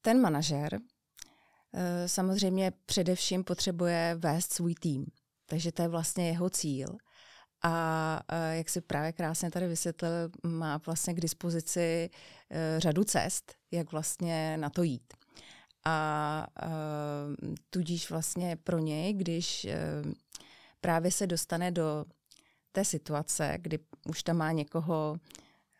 ten 0.00 0.20
manažer 0.20 0.78
eh, 1.74 2.08
samozřejmě 2.08 2.72
především 2.86 3.44
potřebuje 3.44 4.16
vést 4.18 4.52
svůj 4.52 4.74
tým. 4.74 5.06
Takže 5.46 5.72
to 5.72 5.82
je 5.82 5.88
vlastně 5.88 6.28
jeho 6.28 6.50
cíl. 6.50 6.88
A 7.68 8.22
jak 8.52 8.68
si 8.68 8.80
právě 8.80 9.12
krásně 9.12 9.50
tady 9.50 9.68
vysvětlil, 9.68 10.30
má 10.42 10.80
vlastně 10.86 11.14
k 11.14 11.20
dispozici 11.20 12.10
řadu 12.78 13.04
cest, 13.04 13.54
jak 13.70 13.92
vlastně 13.92 14.56
na 14.56 14.70
to 14.70 14.82
jít. 14.82 15.14
A 15.84 16.46
uh, 16.66 17.54
tudíž 17.70 18.10
vlastně 18.10 18.56
pro 18.64 18.78
něj, 18.78 19.12
když 19.12 19.66
uh, 20.04 20.12
právě 20.80 21.10
se 21.10 21.26
dostane 21.26 21.70
do 21.70 22.04
té 22.72 22.84
situace, 22.84 23.58
kdy 23.60 23.78
už 24.08 24.22
tam 24.22 24.36
má 24.36 24.52
někoho 24.52 25.16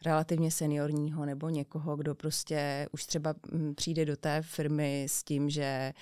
relativně 0.05 0.51
seniorního 0.51 1.27
nebo 1.27 1.49
někoho, 1.49 1.97
kdo 1.97 2.15
prostě 2.15 2.89
už 2.93 3.07
třeba 3.07 3.35
přijde 3.75 4.05
do 4.05 4.17
té 4.17 4.43
firmy 4.43 5.07
s 5.09 5.25
tím, 5.25 5.51
že 5.51 5.63
eh, 5.63 5.93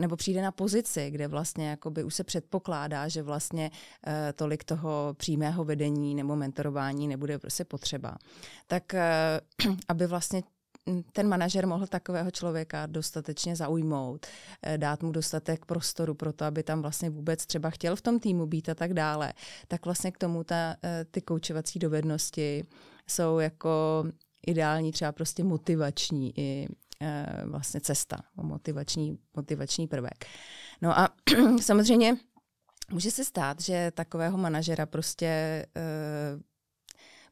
nebo 0.00 0.16
přijde 0.16 0.42
na 0.42 0.52
pozici, 0.52 1.10
kde 1.10 1.28
vlastně 1.28 1.68
jakoby 1.70 2.04
už 2.04 2.14
se 2.14 2.24
předpokládá, 2.24 3.08
že 3.08 3.22
vlastně 3.22 3.70
uh, 3.70 4.12
tolik 4.34 4.64
toho 4.64 5.14
přímého 5.18 5.64
vedení 5.64 6.14
nebo 6.14 6.36
mentorování 6.36 7.08
nebude 7.08 7.38
prostě 7.38 7.64
potřeba. 7.64 8.16
Tak 8.66 8.82
uh, 9.66 9.74
aby 9.88 10.06
vlastně 10.06 10.42
ten 11.12 11.28
manažer 11.28 11.66
mohl 11.66 11.86
takového 11.86 12.30
člověka 12.30 12.86
dostatečně 12.86 13.56
zaujmout, 13.56 14.26
eh, 14.62 14.78
dát 14.78 15.02
mu 15.02 15.12
dostatek 15.12 15.64
prostoru 15.64 16.14
pro 16.14 16.32
to, 16.32 16.44
aby 16.44 16.62
tam 16.62 16.82
vlastně 16.82 17.10
vůbec 17.10 17.46
třeba 17.46 17.70
chtěl 17.70 17.96
v 17.96 18.02
tom 18.02 18.20
týmu 18.20 18.46
být 18.46 18.68
a 18.68 18.74
tak 18.74 18.94
dále, 18.94 19.32
tak 19.68 19.84
vlastně 19.84 20.12
k 20.12 20.18
tomu 20.18 20.44
ta, 20.44 20.76
eh, 20.84 21.04
ty 21.10 21.20
koučovací 21.20 21.78
dovednosti 21.78 22.64
jsou 23.06 23.38
jako 23.38 24.04
ideální 24.46 24.92
třeba 24.92 25.12
prostě 25.12 25.44
motivační 25.44 26.38
i 26.38 26.66
eh, 26.70 26.74
vlastně 27.44 27.80
cesta, 27.80 28.16
motivační, 28.36 29.18
motivační 29.36 29.86
prvek. 29.86 30.26
No 30.82 30.98
a 30.98 31.08
samozřejmě 31.60 32.16
může 32.90 33.10
se 33.10 33.24
stát, 33.24 33.60
že 33.60 33.92
takového 33.94 34.38
manažera 34.38 34.86
prostě 34.86 35.66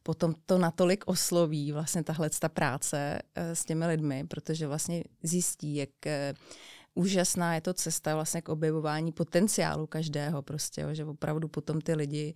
potom 0.05 0.35
to 0.45 0.57
natolik 0.57 1.03
osloví 1.07 1.71
vlastně 1.71 2.03
tahle 2.03 2.29
ta 2.29 2.49
práce 2.49 3.19
eh, 3.35 3.55
s 3.55 3.65
těmi 3.65 3.87
lidmi, 3.87 4.23
protože 4.27 4.67
vlastně 4.67 5.03
zjistí, 5.23 5.75
jak 5.75 6.05
eh, 6.05 6.33
úžasná 6.93 7.55
je 7.55 7.61
to 7.61 7.73
cesta 7.73 8.15
vlastně 8.15 8.41
k 8.41 8.49
objevování 8.49 9.11
potenciálu 9.11 9.87
každého 9.87 10.41
prostě, 10.41 10.87
že 10.91 11.05
opravdu 11.05 11.47
potom 11.47 11.81
ty 11.81 11.93
lidi 11.93 12.33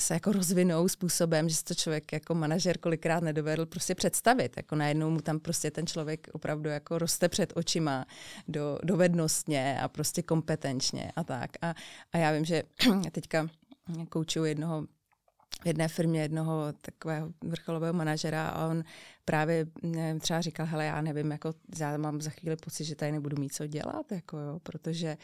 se 0.00 0.14
jako 0.14 0.32
rozvinou 0.32 0.88
způsobem, 0.88 1.48
že 1.48 1.54
si 1.54 1.64
to 1.64 1.74
člověk 1.74 2.12
jako 2.12 2.34
manažer 2.34 2.78
kolikrát 2.78 3.22
nedovedl 3.22 3.66
prostě 3.66 3.94
představit. 3.94 4.56
Jako 4.56 4.76
najednou 4.76 5.10
mu 5.10 5.20
tam 5.20 5.40
prostě 5.40 5.70
ten 5.70 5.86
člověk 5.86 6.28
opravdu 6.32 6.70
jako 6.70 6.98
roste 6.98 7.28
před 7.28 7.52
očima 7.56 8.06
do, 8.48 8.78
dovednostně 8.82 9.80
a 9.80 9.88
prostě 9.88 10.22
kompetenčně 10.22 11.12
a 11.16 11.24
tak. 11.24 11.50
A, 11.62 11.74
a 12.12 12.18
já 12.18 12.32
vím, 12.32 12.44
že 12.44 12.62
teďka 13.12 13.48
koučuju 14.08 14.44
jednoho 14.44 14.86
jedné 15.64 15.88
firmě 15.88 16.22
jednoho 16.22 16.72
takového 16.80 17.32
vrcholového 17.42 17.92
manažera 17.92 18.48
a 18.48 18.68
on 18.68 18.84
právě 19.24 19.66
nevím, 19.82 20.20
třeba 20.20 20.40
říkal, 20.40 20.66
hele, 20.66 20.84
já 20.84 21.00
nevím, 21.00 21.30
jako 21.30 21.52
já 21.78 21.96
mám 21.96 22.20
za 22.20 22.30
chvíli 22.30 22.56
pocit, 22.56 22.84
že 22.84 22.94
tady 22.94 23.12
nebudu 23.12 23.36
mít 23.40 23.54
co 23.54 23.66
dělat, 23.66 24.12
jako 24.12 24.38
jo, 24.38 24.60
protože 24.62 25.16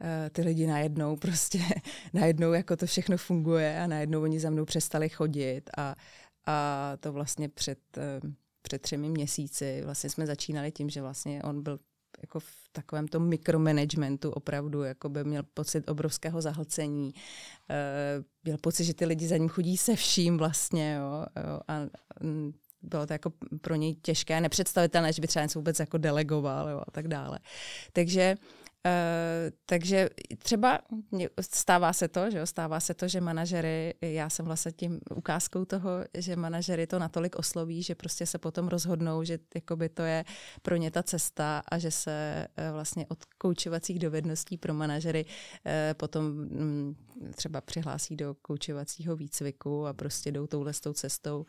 uh, 0.00 0.06
ty 0.32 0.42
lidi 0.42 0.66
najednou 0.66 1.16
prostě, 1.20 1.58
najednou 2.12 2.52
jako 2.52 2.76
to 2.76 2.86
všechno 2.86 3.16
funguje 3.16 3.80
a 3.80 3.86
najednou 3.86 4.22
oni 4.22 4.40
za 4.40 4.50
mnou 4.50 4.64
přestali 4.64 5.08
chodit 5.08 5.70
a, 5.78 5.94
a 6.46 6.92
to 7.00 7.12
vlastně 7.12 7.48
před, 7.48 7.78
uh, 7.96 8.30
před 8.62 8.82
třemi 8.82 9.08
měsíci 9.08 9.82
vlastně 9.84 10.10
jsme 10.10 10.26
začínali 10.26 10.72
tím, 10.72 10.90
že 10.90 11.02
vlastně 11.02 11.42
on 11.42 11.62
byl 11.62 11.78
jako 12.24 12.40
v 12.40 12.68
takovém 12.72 13.08
tom 13.08 13.28
mikromanagementu 13.28 14.30
opravdu 14.30 14.82
jako 14.82 15.08
by 15.08 15.24
měl 15.24 15.42
pocit 15.54 15.90
obrovského 15.90 16.42
zahlcení. 16.42 17.14
Uh, 17.14 18.24
měl 18.44 18.58
pocit, 18.58 18.84
že 18.84 18.94
ty 18.94 19.04
lidi 19.06 19.28
za 19.28 19.36
ním 19.36 19.48
chodí 19.48 19.76
se 19.76 19.96
vším 19.96 20.38
vlastně, 20.38 20.94
jo, 20.94 21.26
jo 21.36 21.60
a 21.68 21.80
mm, 22.20 22.52
bylo 22.82 23.06
to 23.06 23.12
jako 23.12 23.32
pro 23.60 23.74
něj 23.74 23.94
těžké, 23.94 24.40
nepředstavitelné, 24.40 25.12
že 25.12 25.20
by 25.20 25.26
třeba 25.26 25.42
něco 25.42 25.58
vůbec 25.58 25.78
jako 25.78 25.98
delegoval 25.98 26.68
jo, 26.68 26.82
a 26.86 26.90
tak 26.90 27.08
dále. 27.08 27.38
Takže 27.92 28.36
takže 29.66 30.10
třeba 30.38 30.78
stává 31.40 31.92
se 31.92 32.08
to, 32.08 32.30
že 32.30 32.38
jo, 32.38 32.46
stává 32.46 32.80
se 32.80 32.94
to, 32.94 33.08
že 33.08 33.20
manažery, 33.20 33.94
já 34.00 34.30
jsem 34.30 34.46
vlastně 34.46 34.72
tím 34.72 35.00
ukázkou 35.14 35.64
toho, 35.64 35.90
že 36.14 36.36
manažery 36.36 36.86
to 36.86 36.98
natolik 36.98 37.36
osloví, 37.36 37.82
že 37.82 37.94
prostě 37.94 38.26
se 38.26 38.38
potom 38.38 38.68
rozhodnou, 38.68 39.24
že 39.24 39.38
jakoby 39.54 39.88
to 39.88 40.02
je 40.02 40.24
pro 40.62 40.76
ně 40.76 40.90
ta 40.90 41.02
cesta 41.02 41.62
a 41.68 41.78
že 41.78 41.90
se 41.90 42.46
uh, 42.58 42.74
vlastně 42.74 43.06
od 43.08 43.24
koučovacích 43.38 43.98
dovedností 43.98 44.58
pro 44.58 44.74
manažery 44.74 45.24
uh, 45.24 45.72
potom 45.96 46.24
um, 46.26 46.96
třeba 47.34 47.60
přihlásí 47.60 48.16
do 48.16 48.34
koučovacího 48.42 49.16
výcviku 49.16 49.86
a 49.86 49.92
prostě 49.92 50.32
jdou 50.32 50.46
touhle 50.46 50.72
s 50.72 50.80
tou 50.80 50.92
cestou 50.92 51.46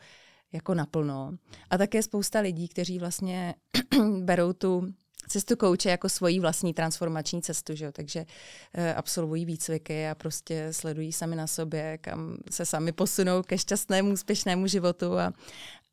jako 0.54 0.74
naplno. 0.74 1.38
A 1.70 1.78
také 1.78 2.04
spousta 2.04 2.40
lidí, 2.40 2.68
kteří 2.68 3.00
vlastně 3.00 3.56
berou 4.20 4.54
tu 4.54 4.94
cestu 5.36 5.56
kouče 5.56 5.90
jako 5.90 6.10
svoji 6.10 6.40
vlastní 6.40 6.74
transformační 6.74 7.42
cestu, 7.42 7.76
že 7.76 7.86
jo? 7.86 7.92
takže 7.92 8.26
e, 8.74 8.94
absolvují 8.94 9.46
výcviky 9.46 10.08
a 10.08 10.16
prostě 10.16 10.68
sledují 10.72 11.12
sami 11.12 11.36
na 11.36 11.48
sobě, 11.48 11.98
kam 11.98 12.38
se 12.52 12.66
sami 12.66 12.92
posunou 12.92 13.44
ke 13.44 13.58
šťastnému, 13.58 14.12
úspěšnému 14.12 14.68
životu 14.68 15.18
a, 15.18 15.34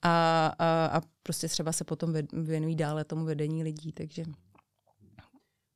a, 0.02 0.46
a, 0.58 0.86
a 0.86 1.00
prostě 1.22 1.48
třeba 1.48 1.72
se 1.72 1.84
potom 1.84 2.14
věnují 2.32 2.76
dále 2.76 3.04
tomu 3.04 3.24
vedení 3.24 3.64
lidí, 3.64 3.92
takže... 3.92 4.24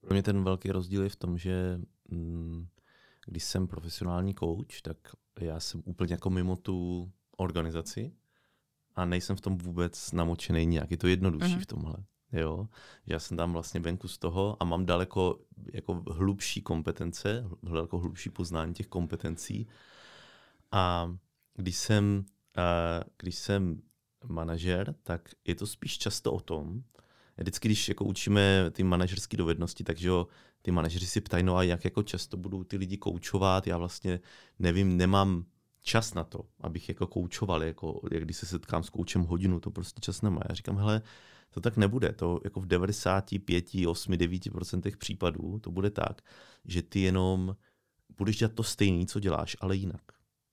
Pro 0.00 0.14
mě 0.14 0.22
ten 0.22 0.44
velký 0.44 0.70
rozdíl 0.70 1.02
je 1.02 1.08
v 1.08 1.16
tom, 1.16 1.38
že 1.38 1.80
mm, 2.08 2.66
když 3.26 3.44
jsem 3.44 3.66
profesionální 3.66 4.34
kouč, 4.34 4.82
tak 4.82 4.96
já 5.40 5.60
jsem 5.60 5.82
úplně 5.84 6.14
jako 6.14 6.30
mimo 6.30 6.56
tu 6.56 7.10
organizaci 7.36 8.12
a 8.94 9.04
nejsem 9.04 9.36
v 9.36 9.40
tom 9.40 9.58
vůbec 9.58 10.12
namočený 10.12 10.66
nějak. 10.66 10.90
Je 10.90 10.96
to 10.96 11.06
jednodušší 11.06 11.54
mm-hmm. 11.54 11.60
v 11.60 11.66
tomhle. 11.66 11.94
Jo, 12.40 12.68
že 13.06 13.12
já 13.12 13.18
jsem 13.18 13.36
tam 13.36 13.52
vlastně 13.52 13.80
venku 13.80 14.08
z 14.08 14.18
toho 14.18 14.56
a 14.60 14.64
mám 14.64 14.86
daleko 14.86 15.38
jako 15.72 16.02
hlubší 16.10 16.62
kompetence, 16.62 17.44
daleko 17.62 17.98
hlubší 17.98 18.30
poznání 18.30 18.74
těch 18.74 18.86
kompetencí. 18.86 19.68
A 20.72 21.14
když 21.54 21.76
jsem, 21.76 22.24
když 23.18 23.34
jsem 23.34 23.82
manažer, 24.24 24.94
tak 25.02 25.28
je 25.44 25.54
to 25.54 25.66
spíš 25.66 25.98
často 25.98 26.32
o 26.32 26.40
tom, 26.40 26.82
vždycky, 27.36 27.68
když 27.68 27.88
jako 27.88 28.04
učíme 28.04 28.70
ty 28.72 28.82
manažerské 28.82 29.36
dovednosti, 29.36 29.84
takže 29.84 30.08
jo, 30.08 30.26
ty 30.62 30.70
manažeři 30.70 31.06
si 31.06 31.20
ptají, 31.20 31.44
no 31.44 31.56
a 31.56 31.62
jak 31.62 31.84
jako 31.84 32.02
často 32.02 32.36
budou 32.36 32.64
ty 32.64 32.76
lidi 32.76 32.96
koučovat, 32.96 33.66
já 33.66 33.78
vlastně 33.78 34.20
nevím, 34.58 34.96
nemám 34.96 35.44
čas 35.82 36.14
na 36.14 36.24
to, 36.24 36.40
abych 36.60 36.88
jako 36.88 37.06
koučoval, 37.06 37.62
jako, 37.62 38.00
jak 38.12 38.24
když 38.24 38.36
se 38.36 38.46
setkám 38.46 38.82
s 38.82 38.90
koučem 38.90 39.22
hodinu, 39.22 39.60
to 39.60 39.70
prostě 39.70 40.00
čas 40.00 40.22
nemá. 40.22 40.40
Já 40.48 40.54
říkám, 40.54 40.76
hele, 40.76 41.02
to 41.56 41.60
tak 41.60 41.76
nebude. 41.76 42.12
To 42.12 42.40
jako 42.44 42.60
v 42.60 42.66
95, 42.66 43.64
8, 43.88 44.12
9% 44.12 44.96
případů 44.96 45.58
to 45.58 45.70
bude 45.70 45.90
tak, 45.90 46.22
že 46.64 46.82
ty 46.82 47.00
jenom 47.00 47.56
budeš 48.16 48.36
dělat 48.36 48.52
to 48.52 48.62
stejné, 48.62 49.06
co 49.06 49.20
děláš, 49.20 49.56
ale 49.60 49.76
jinak. 49.76 50.02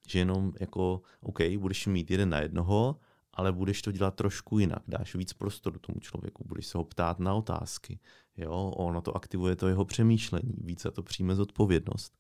Že 0.08 0.20
jenom 0.20 0.54
jako, 0.60 1.02
OK, 1.22 1.40
budeš 1.58 1.88
mít 1.88 2.12
jeden 2.12 2.30
na 2.30 2.40
jednoho, 2.40 3.00
ale 3.34 3.52
budeš 3.52 3.82
to 3.82 3.92
dělat 3.92 4.16
trošku 4.16 4.60
jinak. 4.60 4.84
Dáš 4.88 5.16
víc 5.16 5.34
prostoru 5.34 5.80
tomu 5.80 6.00
člověku, 6.00 6.44
budeš 6.48 6.68
se 6.68 6.78
ho 6.78 6.84
ptát 6.84 7.20
na 7.20 7.34
otázky. 7.34 8.00
Jo, 8.38 8.74
ono 8.76 9.02
to 9.02 9.16
aktivuje 9.16 9.56
to 9.56 9.68
jeho 9.68 9.86
přemýšlení, 9.86 10.54
více 10.58 10.92
to 10.92 11.04
přijme 11.04 11.36
zodpovědnost. 11.36 12.18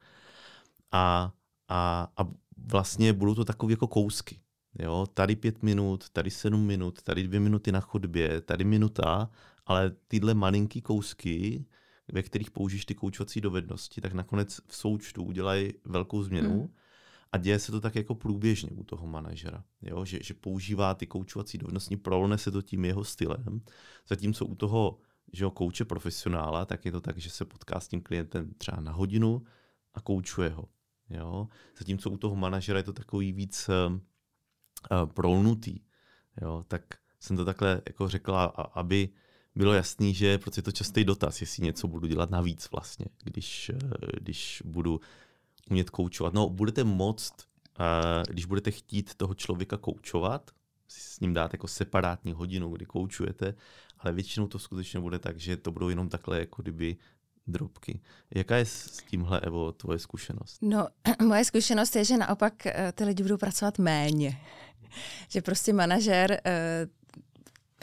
A, 0.92 1.34
a, 1.68 2.08
a 2.18 2.28
vlastně 2.58 3.14
budou 3.14 3.36
to 3.36 3.46
takové 3.46 3.74
jako 3.74 3.88
kousky. 3.88 4.40
Jo, 4.80 5.06
tady 5.14 5.36
pět 5.36 5.64
minut, 5.64 6.10
tady 6.10 6.32
sedm 6.32 6.66
minut, 6.66 7.02
tady 7.02 7.24
dvě 7.24 7.40
minuty 7.40 7.72
na 7.72 7.80
chodbě, 7.80 8.42
tady 8.42 8.64
minuta, 8.64 9.30
ale 9.66 9.92
tyhle 10.08 10.34
malinký 10.34 10.82
kousky, 10.82 11.66
ve 12.14 12.24
kterých 12.24 12.52
použiješ 12.52 12.86
ty 12.86 12.96
koučovací 12.96 13.42
dovednosti, 13.42 14.02
tak 14.02 14.14
nakonec 14.14 14.60
v 14.68 14.76
součtu 14.76 15.24
udělají 15.24 15.74
velkou 15.86 16.24
změnu. 16.24 16.60
Hmm. 16.60 16.74
A 17.32 17.38
děje 17.38 17.60
se 17.60 17.72
to 17.72 17.82
tak 17.82 17.96
jako 17.96 18.16
průběžně 18.16 18.70
u 18.70 18.84
toho 18.84 19.08
manažera, 19.08 19.64
jo? 19.82 20.06
Že, 20.06 20.20
že 20.22 20.34
používá 20.34 20.94
ty 20.94 21.08
koučovací 21.08 21.58
dovednosti, 21.58 21.98
prolne 21.98 22.38
se 22.38 22.52
to 22.52 22.62
tím 22.62 22.86
jeho 22.86 23.04
stylem, 23.04 23.62
zatímco 24.08 24.46
u 24.46 24.56
toho 24.56 25.00
že 25.34 25.44
jo, 25.44 25.52
kouče 25.52 25.86
profesionála, 25.86 26.66
tak 26.66 26.86
je 26.86 26.92
to 26.92 27.02
tak, 27.02 27.18
že 27.18 27.30
se 27.30 27.46
potká 27.46 27.80
s 27.80 27.88
tím 27.88 28.02
klientem 28.02 28.54
třeba 28.58 28.82
na 28.82 28.92
hodinu 28.92 29.44
a 29.94 30.02
koučuje 30.02 30.50
ho. 30.50 30.70
Jo? 31.10 31.48
Zatímco 31.78 32.10
u 32.10 32.18
toho 32.18 32.36
manažera 32.36 32.80
je 32.80 32.84
to 32.84 32.94
takový 32.94 33.34
víc 33.34 33.70
uh, 33.70 34.00
prolnutý. 35.06 35.80
Jo? 36.42 36.64
Tak 36.68 36.82
jsem 37.20 37.38
to 37.38 37.46
takhle 37.46 37.82
jako 37.88 38.08
řekla, 38.08 38.46
aby 38.74 39.10
bylo 39.56 39.74
jasný, 39.74 40.14
že 40.14 40.38
prostě 40.38 40.60
je 40.60 40.64
to 40.64 40.72
častý 40.72 41.04
dotaz, 41.04 41.42
jestli 41.42 41.64
něco 41.64 41.88
budu 41.88 42.08
dělat 42.08 42.30
navíc 42.30 42.70
vlastně, 42.72 43.06
když, 43.24 43.72
uh, 43.74 43.92
když 44.22 44.64
budu 44.66 45.02
umět 45.70 45.90
koučovat. 45.90 46.34
No, 46.34 46.50
budete 46.50 46.84
moct, 46.84 47.34
uh, 47.80 48.24
když 48.30 48.46
budete 48.46 48.72
chtít 48.72 49.16
toho 49.16 49.34
člověka 49.34 49.78
koučovat, 49.78 50.52
s 50.88 51.20
ním 51.20 51.34
dát 51.34 51.54
jako 51.54 51.68
separátní 51.68 52.34
hodinu, 52.34 52.70
kdy 52.70 52.86
koučujete, 52.86 53.54
ale 54.00 54.14
většinou 54.14 54.48
to 54.48 54.60
skutečně 54.60 55.00
bude 55.00 55.20
tak, 55.20 55.40
že 55.40 55.58
to 55.58 55.72
budou 55.72 55.90
jenom 55.90 56.10
takhle 56.10 56.40
jako 56.40 56.62
kdyby 56.62 56.98
drobky. 57.48 58.00
Jaká 58.36 58.56
je 58.58 58.66
s 58.66 59.04
tímhle, 59.10 59.40
Evo, 59.40 59.72
tvoje 59.72 60.00
zkušenost? 60.00 60.58
No, 60.62 60.88
moje 61.28 61.46
zkušenost 61.46 61.96
je, 61.96 62.06
že 62.06 62.18
naopak 62.18 62.66
eh, 62.66 62.92
ty 62.96 63.04
lidi 63.04 63.24
budou 63.24 63.38
pracovat 63.38 63.80
méně. 63.80 64.38
Že 65.30 65.42
prostě 65.42 65.74
manažer 65.74 66.40
eh, 66.46 66.88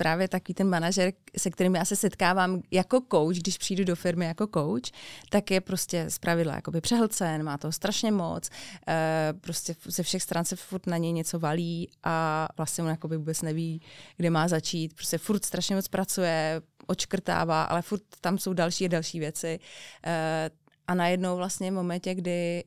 právě 0.01 0.29
takový 0.29 0.55
ten 0.55 0.69
manažer, 0.69 1.13
se 1.39 1.51
kterým 1.51 1.75
já 1.75 1.85
se 1.85 1.97
setkávám 1.97 2.63
jako 2.71 3.01
coach, 3.13 3.37
když 3.37 3.59
přijdu 3.59 3.85
do 3.85 3.97
firmy 3.97 4.25
jako 4.25 4.47
coach, 4.55 4.91
tak 5.31 5.51
je 5.51 5.61
prostě 5.61 6.05
z 6.09 6.19
pravidla 6.19 6.55
jakoby 6.55 6.81
přehlcen, 6.81 7.43
má 7.43 7.59
to 7.59 7.73
strašně 7.73 8.13
moc, 8.13 8.51
e, 8.89 9.33
prostě 9.41 9.75
ze 9.85 10.03
všech 10.03 10.23
stran 10.23 10.45
se 10.45 10.57
furt 10.57 10.87
na 10.87 10.97
něj 10.97 11.13
něco 11.13 11.39
valí 11.39 11.89
a 12.05 12.49
vlastně 12.57 12.85
on 12.85 12.91
jakoby 12.91 13.17
vůbec 13.17 13.43
neví, 13.43 13.83
kde 14.17 14.31
má 14.31 14.49
začít, 14.49 14.95
prostě 14.95 15.19
furt 15.19 15.45
strašně 15.45 15.77
moc 15.77 15.89
pracuje, 15.89 16.63
očkrtává, 16.87 17.65
ale 17.65 17.83
furt 17.83 18.03
tam 18.21 18.39
jsou 18.39 18.53
další 18.53 18.85
a 18.85 18.89
další 18.89 19.19
věci. 19.19 19.61
E, 20.07 20.51
a 20.87 20.95
najednou 20.95 21.37
vlastně 21.37 21.71
v 21.71 21.75
momentě, 21.75 22.15
kdy 22.15 22.65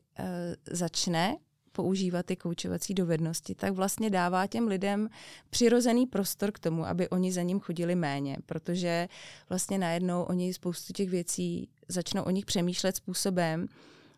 začne 0.71 1.38
používat 1.74 2.25
ty 2.25 2.36
koučovací 2.36 2.94
dovednosti, 2.94 3.56
tak 3.56 3.74
vlastně 3.74 4.10
dává 4.10 4.48
těm 4.48 4.68
lidem 4.68 5.10
přirozený 5.50 6.06
prostor 6.06 6.51
k 6.51 6.60
tomu, 6.60 6.86
aby 6.86 7.10
oni 7.10 7.32
za 7.32 7.42
ním 7.42 7.60
chodili 7.60 7.96
méně, 7.96 8.38
protože 8.46 9.08
vlastně 9.50 9.77
najednou 9.77 10.24
oni 10.24 10.53
spoustu 10.53 10.94
těch 10.94 11.10
věcí 11.10 11.70
začnou 11.88 12.24
o 12.24 12.30
nich 12.30 12.46
přemýšlet 12.46 12.96
způsobem, 12.96 13.68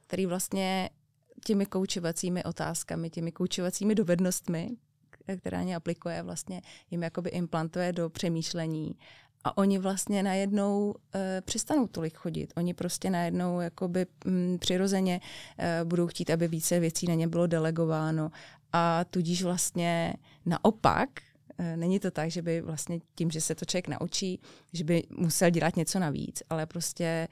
který 0.07 0.25
vlastně 0.25 0.89
těmi 1.45 1.65
koučovacími 1.65 2.43
otázkami, 2.43 3.09
těmi 3.09 3.31
koučovacími 3.31 3.95
dovednostmi, 3.95 4.69
která 5.37 5.63
ně 5.63 5.75
aplikuje, 5.75 6.23
vlastně 6.23 6.61
jim 6.91 7.03
jakoby 7.03 7.29
implantuje 7.29 7.93
do 7.93 8.09
přemýšlení 8.09 8.95
a 9.45 9.57
oni 9.57 9.77
vlastně 9.77 10.23
najednou 10.23 10.87
uh, 10.87 11.21
přestanou 11.41 11.87
tolik 11.87 12.17
chodit. 12.17 12.53
Oni 12.55 12.73
prostě 12.73 13.09
najednou 13.09 13.59
jakoby 13.59 14.05
m, 14.25 14.57
přirozeně 14.59 15.21
uh, 15.59 15.87
budou 15.87 16.07
chtít, 16.07 16.29
aby 16.29 16.47
více 16.47 16.79
věcí 16.79 17.07
na 17.07 17.13
ně 17.13 17.27
bylo 17.27 17.47
delegováno 17.47 18.31
a 18.73 19.03
tudíž 19.03 19.43
vlastně 19.43 20.13
naopak 20.45 21.09
uh, 21.59 21.65
Není 21.75 21.99
to 21.99 22.11
tak, 22.11 22.31
že 22.31 22.41
by 22.41 22.61
vlastně 22.61 22.99
tím, 23.15 23.31
že 23.31 23.41
se 23.41 23.55
to 23.55 23.65
člověk 23.65 23.87
naučí, 23.87 24.41
že 24.73 24.83
by 24.83 25.03
musel 25.09 25.49
dělat 25.49 25.75
něco 25.75 25.99
navíc, 25.99 26.43
ale 26.49 26.65
prostě 26.65 27.27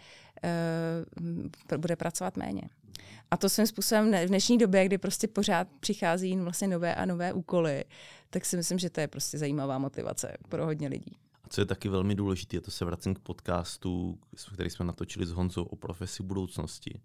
uh, 1.72 1.78
bude 1.78 1.96
pracovat 1.96 2.38
méně. 2.38 2.62
A 3.32 3.38
to 3.38 3.50
svým 3.50 3.68
způsobem 3.68 4.12
v 4.12 4.28
dnešní 4.28 4.58
době, 4.58 4.86
kdy 4.86 4.98
prostě 4.98 5.28
pořád 5.28 5.68
přichází 5.80 6.38
vlastně 6.38 6.68
nové 6.68 6.96
a 6.96 7.06
nové 7.06 7.34
úkoly, 7.34 7.84
tak 8.30 8.46
si 8.46 8.58
myslím, 8.58 8.80
že 8.80 8.90
to 8.90 9.02
je 9.02 9.08
prostě 9.08 9.38
zajímavá 9.38 9.78
motivace 9.78 10.38
pro 10.50 10.66
hodně 10.66 10.88
lidí 10.88 11.18
co 11.54 11.62
je 11.62 11.66
taky 11.66 11.90
velmi 11.90 12.16
důležité, 12.16 12.62
to 12.62 12.72
se 12.72 12.86
vracím 12.86 13.16
k 13.16 13.20
podcastu, 13.20 14.20
který 14.54 14.70
jsme 14.70 14.86
natočili 14.86 15.26
s 15.26 15.32
Honzou 15.32 15.64
o 15.64 15.76
profesi 15.76 16.24
budoucnosti, 16.24 17.02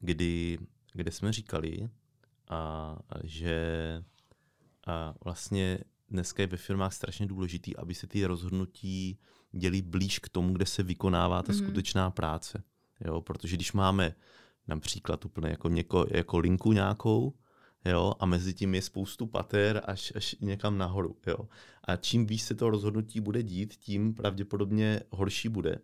kdy, 0.00 0.58
kde 0.92 1.10
jsme 1.10 1.32
říkali, 1.32 1.88
a, 2.48 2.96
že 3.24 3.64
a 4.86 5.14
vlastně 5.24 5.78
dneska 6.08 6.42
je 6.42 6.46
ve 6.46 6.56
firmách 6.56 6.92
strašně 6.92 7.26
důležitý, 7.26 7.76
aby 7.76 7.94
se 7.94 8.06
ty 8.06 8.26
rozhodnutí 8.26 9.18
děli 9.52 9.82
blíž 9.82 10.18
k 10.18 10.28
tomu, 10.28 10.52
kde 10.52 10.66
se 10.66 10.82
vykonává 10.82 11.42
ta 11.42 11.52
mm-hmm. 11.52 11.64
skutečná 11.64 12.10
práce. 12.10 12.62
Jo? 13.04 13.20
Protože 13.20 13.56
když 13.56 13.72
máme 13.72 14.14
například 14.68 15.24
úplně 15.24 15.48
jako, 15.48 15.68
něko, 15.68 16.06
jako 16.10 16.38
linku 16.38 16.72
nějakou, 16.72 17.34
jo, 17.84 18.14
a 18.18 18.26
mezi 18.26 18.54
tím 18.54 18.74
je 18.74 18.82
spoustu 18.82 19.26
pater 19.26 19.82
až, 19.84 20.12
až 20.16 20.36
někam 20.40 20.78
nahoru, 20.78 21.16
jo. 21.26 21.48
A 21.84 21.96
čím 21.96 22.26
víc 22.26 22.44
se 22.44 22.54
to 22.54 22.70
rozhodnutí 22.70 23.20
bude 23.20 23.42
dít, 23.42 23.74
tím 23.74 24.14
pravděpodobně 24.14 25.00
horší 25.10 25.48
bude. 25.48 25.78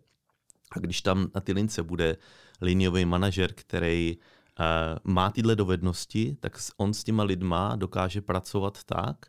A 0.71 0.79
když 0.79 1.01
tam 1.01 1.31
na 1.35 1.41
ty 1.41 1.53
lince 1.53 1.83
bude 1.83 2.17
liniový 2.61 3.05
manažer, 3.05 3.53
který 3.53 4.17
uh, 4.17 4.65
má 5.13 5.31
tyhle 5.31 5.55
dovednosti, 5.55 6.37
tak 6.39 6.57
on 6.77 6.93
s 6.93 7.03
těma 7.03 7.23
lidma 7.23 7.75
dokáže 7.75 8.21
pracovat 8.21 8.83
tak, 8.83 9.25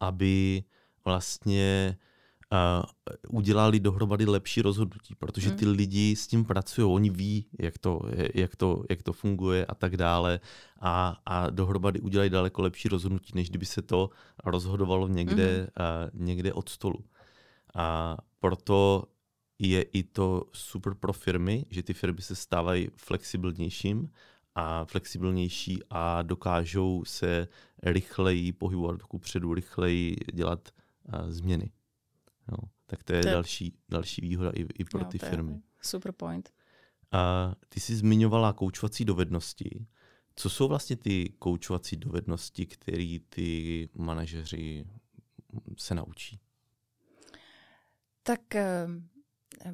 aby 0.00 0.64
vlastně 1.04 1.98
udělali 3.28 3.80
dohromady 3.80 4.24
lepší 4.24 4.62
rozhodnutí, 4.62 5.14
protože 5.14 5.50
ty 5.50 5.64
hmm. 5.64 5.74
lidi 5.74 6.16
s 6.16 6.26
tím 6.26 6.44
pracují, 6.44 6.86
oni 6.92 7.10
ví, 7.10 7.46
jak 7.58 7.78
to, 7.78 8.00
jak 8.34 8.56
to, 8.56 8.84
jak 8.90 9.02
to 9.02 9.12
funguje 9.12 9.66
a 9.66 9.74
tak 9.74 9.96
dále 9.96 10.40
a, 10.80 11.16
a 11.26 11.50
dohromady 11.50 12.00
udělají 12.00 12.30
daleko 12.30 12.62
lepší 12.62 12.88
rozhodnutí, 12.88 13.32
než 13.34 13.50
kdyby 13.50 13.66
se 13.66 13.82
to 13.82 14.10
rozhodovalo 14.44 15.08
někde, 15.08 15.60
mm. 15.60 15.66
uh, 15.66 16.26
někde 16.26 16.52
od 16.52 16.68
stolu. 16.68 17.04
A 17.74 18.16
proto 18.38 19.04
je 19.58 19.82
i 19.82 20.02
to 20.02 20.44
super 20.52 20.94
pro 20.94 21.12
firmy, 21.12 21.66
že 21.70 21.82
ty 21.82 21.94
firmy 21.94 22.22
se 22.22 22.34
stávají 22.34 22.88
flexibilnějším 22.96 24.10
a 24.54 24.84
flexibilnější 24.84 25.80
a 25.90 26.22
dokážou 26.22 27.04
se 27.04 27.48
rychleji 27.82 28.52
pohybovat 28.52 29.00
předu, 29.20 29.54
rychleji 29.54 30.16
dělat 30.32 30.68
uh, 31.04 31.30
změny. 31.30 31.70
Jo. 32.52 32.68
Tak 32.86 33.04
to 33.04 33.12
je, 33.12 33.22
to 33.22 33.28
je 33.28 33.34
další, 33.34 33.78
další 33.88 34.20
výhoda 34.20 34.50
i, 34.50 34.62
i 34.62 34.84
pro 34.84 35.00
jo, 35.00 35.04
ty 35.04 35.18
firmy. 35.18 35.60
Super 35.82 36.12
point. 36.12 36.52
A 37.12 37.54
ty 37.68 37.80
jsi 37.80 37.96
zmiňovala 37.96 38.52
koučovací 38.52 39.04
dovednosti. 39.04 39.86
Co 40.36 40.50
jsou 40.50 40.68
vlastně 40.68 40.96
ty 40.96 41.34
koučovací 41.38 41.96
dovednosti, 41.96 42.66
které 42.66 43.18
ty 43.28 43.88
manažeři 43.94 44.84
se 45.78 45.94
naučí? 45.94 46.40
Tak 48.22 48.54
eh, 48.54 48.86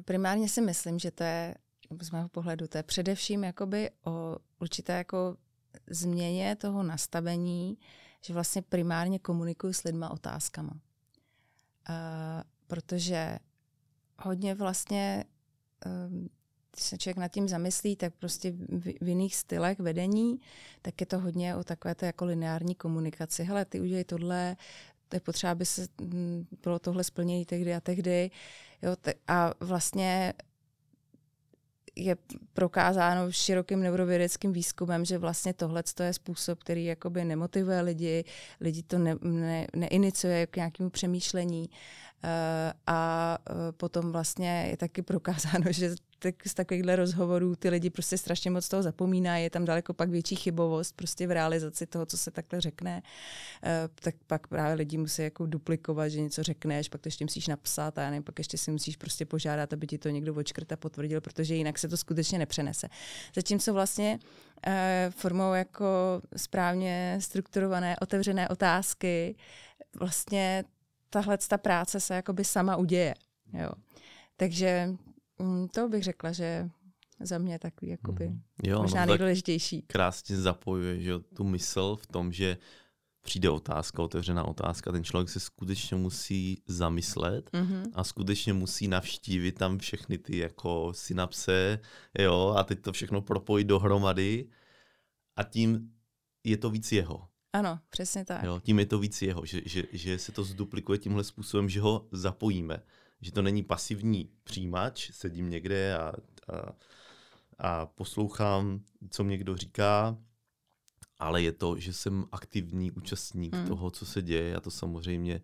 primárně 0.05 0.49
si 0.49 0.61
myslím, 0.61 0.99
že 0.99 1.11
to 1.11 1.23
je, 1.23 1.55
z 2.01 2.11
mého 2.11 2.29
pohledu, 2.29 2.67
to 2.67 2.77
je 2.77 2.83
především 2.83 3.43
jakoby 3.43 3.89
o 4.05 4.37
určité 4.59 4.93
jako 4.93 5.37
změně 5.89 6.55
toho 6.55 6.83
nastavení, 6.83 7.77
že 8.21 8.33
vlastně 8.33 8.61
primárně 8.61 9.19
komunikuju 9.19 9.73
s 9.73 9.83
lidma 9.83 10.09
otázkama. 10.09 10.79
Protože 12.73 13.39
hodně 14.19 14.55
vlastně, 14.55 15.23
um, 15.85 16.29
když 16.71 16.83
se 16.83 16.97
člověk 16.97 17.17
nad 17.17 17.27
tím 17.27 17.47
zamyslí, 17.47 17.95
tak 17.95 18.13
prostě 18.13 18.51
v, 18.51 18.93
v 19.01 19.07
jiných 19.07 19.35
stylech 19.35 19.79
vedení, 19.79 20.39
tak 20.81 21.01
je 21.01 21.07
to 21.07 21.19
hodně 21.19 21.55
o 21.55 21.63
takové 21.63 21.95
té 21.95 22.05
jako 22.05 22.25
lineární 22.25 22.75
komunikaci. 22.75 23.43
Hele, 23.43 23.65
ty 23.65 23.81
udělej 23.81 24.03
tohle, 24.03 24.55
to 25.09 25.15
je 25.15 25.19
potřeba, 25.19 25.51
aby 25.51 25.65
se 25.65 25.87
mm, 26.01 26.47
bylo 26.63 26.79
tohle 26.79 27.03
splnění 27.03 27.45
tehdy 27.45 27.75
a 27.75 27.81
tehdy. 27.81 28.31
Jo, 28.81 28.95
te, 28.95 29.13
a 29.27 29.53
vlastně 29.59 30.33
je 31.95 32.17
prokázáno 32.53 33.31
širokým 33.31 33.79
neurovědeckým 33.79 34.53
výzkumem, 34.53 35.05
že 35.05 35.17
vlastně 35.17 35.53
tohle 35.53 35.83
je 36.03 36.13
způsob, 36.13 36.59
který 36.59 36.85
jakoby 36.85 37.25
nemotivuje 37.25 37.81
lidi, 37.81 38.23
lidi 38.61 38.83
to 38.83 38.97
ne, 38.97 39.15
ne, 39.21 39.67
neiniciuje 39.75 40.47
k 40.47 40.55
nějakému 40.55 40.89
přemýšlení. 40.89 41.69
Eh, 42.25 42.73
a 42.87 43.37
eh, 43.49 43.71
potom 43.71 44.11
vlastně 44.11 44.67
je 44.69 44.77
taky 44.77 45.01
prokázáno, 45.01 45.65
že 45.71 45.95
tak 46.23 46.47
z 46.47 46.53
takovýchhle 46.53 46.95
rozhovorů 46.95 47.55
ty 47.55 47.69
lidi 47.69 47.89
prostě 47.89 48.17
strašně 48.17 48.51
moc 48.51 48.69
toho 48.69 48.83
zapomínají, 48.83 49.43
je 49.43 49.49
tam 49.49 49.65
daleko 49.65 49.93
pak 49.93 50.09
větší 50.09 50.35
chybovost 50.35 50.95
prostě 50.95 51.27
v 51.27 51.31
realizaci 51.31 51.85
toho, 51.85 52.05
co 52.05 52.17
se 52.17 52.31
takhle 52.31 52.61
řekne, 52.61 53.01
eh, 53.63 53.89
tak 53.95 54.15
pak 54.27 54.47
právě 54.47 54.75
lidi 54.75 54.97
musí 54.97 55.21
jako 55.21 55.45
duplikovat, 55.45 56.07
že 56.07 56.21
něco 56.21 56.43
řekneš, 56.43 56.89
pak 56.89 57.01
to 57.01 57.07
ještě 57.07 57.25
musíš 57.25 57.47
napsat 57.47 57.97
a 57.97 58.01
já 58.01 58.09
nevím, 58.09 58.23
pak 58.23 58.37
ještě 58.39 58.57
si 58.57 58.71
musíš 58.71 58.95
prostě 58.95 59.25
požádat, 59.25 59.73
aby 59.73 59.87
ti 59.87 59.97
to 59.97 60.09
někdo 60.09 60.35
a 60.71 60.75
potvrdil, 60.75 61.21
protože 61.21 61.55
jinak 61.55 61.79
se 61.79 61.87
to 61.87 61.97
skutečně 61.97 62.39
nepřenese. 62.39 62.89
Zatímco 63.35 63.73
vlastně 63.73 64.19
formou 65.09 65.53
jako 65.53 65.85
správně 66.37 67.17
strukturované, 67.21 67.95
otevřené 68.01 68.49
otázky 68.49 69.35
vlastně 69.99 70.63
tahle 71.09 71.37
ta 71.47 71.57
práce 71.57 71.99
se 71.99 72.15
jakoby 72.15 72.43
sama 72.43 72.75
uděje. 72.75 73.13
Jo. 73.53 73.69
Takže 74.37 74.89
mm, 75.43 75.67
to 75.67 75.89
bych 75.89 76.03
řekla, 76.03 76.31
že 76.31 76.69
za 77.19 77.37
mě 77.37 77.59
takový 77.59 77.91
jakoby 77.91 78.27
Mhm. 78.27 78.41
Jo, 78.63 78.81
možná 78.81 79.01
no, 79.01 79.03
tak 79.03 79.07
nejdůležitější. 79.09 79.81
krásně 79.81 80.37
zapojuje 80.37 81.01
že, 81.01 81.19
tu 81.19 81.43
mysl 81.43 81.95
v 81.95 82.07
tom, 82.07 82.31
že 82.31 82.57
přijde 83.21 83.49
otázka, 83.49 84.03
otevřená 84.03 84.43
otázka, 84.43 84.91
ten 84.91 85.03
člověk 85.03 85.29
se 85.29 85.39
skutečně 85.39 85.97
musí 85.97 86.61
zamyslet 86.67 87.49
Mhm. 87.53 87.83
a 87.93 88.03
skutečně 88.03 88.53
musí 88.53 88.87
navštívit 88.87 89.51
tam 89.51 89.77
všechny 89.77 90.17
ty 90.17 90.37
jako 90.37 90.93
synapse, 90.95 91.79
jo, 92.19 92.53
a 92.57 92.63
teď 92.63 92.79
to 92.81 92.91
všechno 92.91 93.21
propojit 93.21 93.67
dohromady 93.67 94.49
a 95.35 95.43
tím 95.43 95.91
je 96.43 96.57
to 96.57 96.69
víc 96.69 96.91
jeho. 96.91 97.27
Ano, 97.53 97.79
přesně 97.89 98.25
tak. 98.25 98.43
Jo, 98.43 98.59
tím 98.63 98.79
je 98.79 98.85
to 98.85 98.99
víc 98.99 99.21
jeho, 99.21 99.45
že, 99.45 99.61
že, 99.65 99.83
že 99.91 100.17
se 100.19 100.31
to 100.31 100.43
zduplikuje 100.43 100.97
tímhle 100.97 101.23
způsobem, 101.23 101.69
že 101.69 101.81
ho 101.81 102.07
zapojíme. 102.11 102.83
Že 103.23 103.31
to 103.31 103.41
není 103.41 103.63
pasivní 103.63 104.29
přijímač, 104.43 105.11
sedím 105.11 105.49
někde 105.49 105.97
a, 105.97 106.07
a, 106.07 106.13
a 107.57 107.85
poslouchám, 107.85 108.83
co 109.09 109.23
mě 109.23 109.37
kdo 109.37 109.57
říká, 109.57 110.17
ale 111.19 111.41
je 111.41 111.51
to, 111.51 111.79
že 111.79 111.93
jsem 111.93 112.25
aktivní 112.31 112.91
účastník 112.91 113.55
Hmm. 113.55 113.67
toho, 113.67 113.91
co 113.91 114.05
se 114.05 114.21
děje 114.21 114.55
a 114.55 114.59
to 114.59 114.71
samozřejmě 114.71 115.41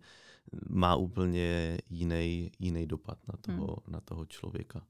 má 0.68 0.96
úplně 0.96 1.78
jiný, 1.90 2.52
jiný 2.58 2.86
dopad 2.86 3.18
na 3.28 3.34
toho, 3.40 3.76
na 3.88 4.00
toho 4.00 4.26
člověka. 4.26 4.86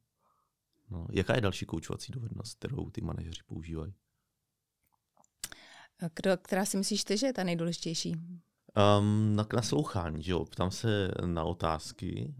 No, 0.91 1.07
jaká 1.13 1.35
je 1.35 1.41
další 1.41 1.67
koučovací 1.67 2.13
dovednost, 2.13 2.59
kterou 2.59 2.91
ty 2.91 3.01
manažeři 3.01 3.41
používají? 3.47 3.95
Kdo, 6.15 6.37
která 6.37 6.65
si 6.65 6.77
myslíš 6.77 7.05
ty, 7.05 7.19
že 7.19 7.27
je 7.27 7.33
ta 7.33 7.45
nejdůležitější? 7.45 8.17
Um, 8.99 9.37
na 9.37 9.47
naslouchání, 9.55 10.23
že 10.23 10.33
jo, 10.33 10.45
ptám 10.45 10.71
se 10.71 11.11
na 11.27 11.45
otázky, 11.45 12.35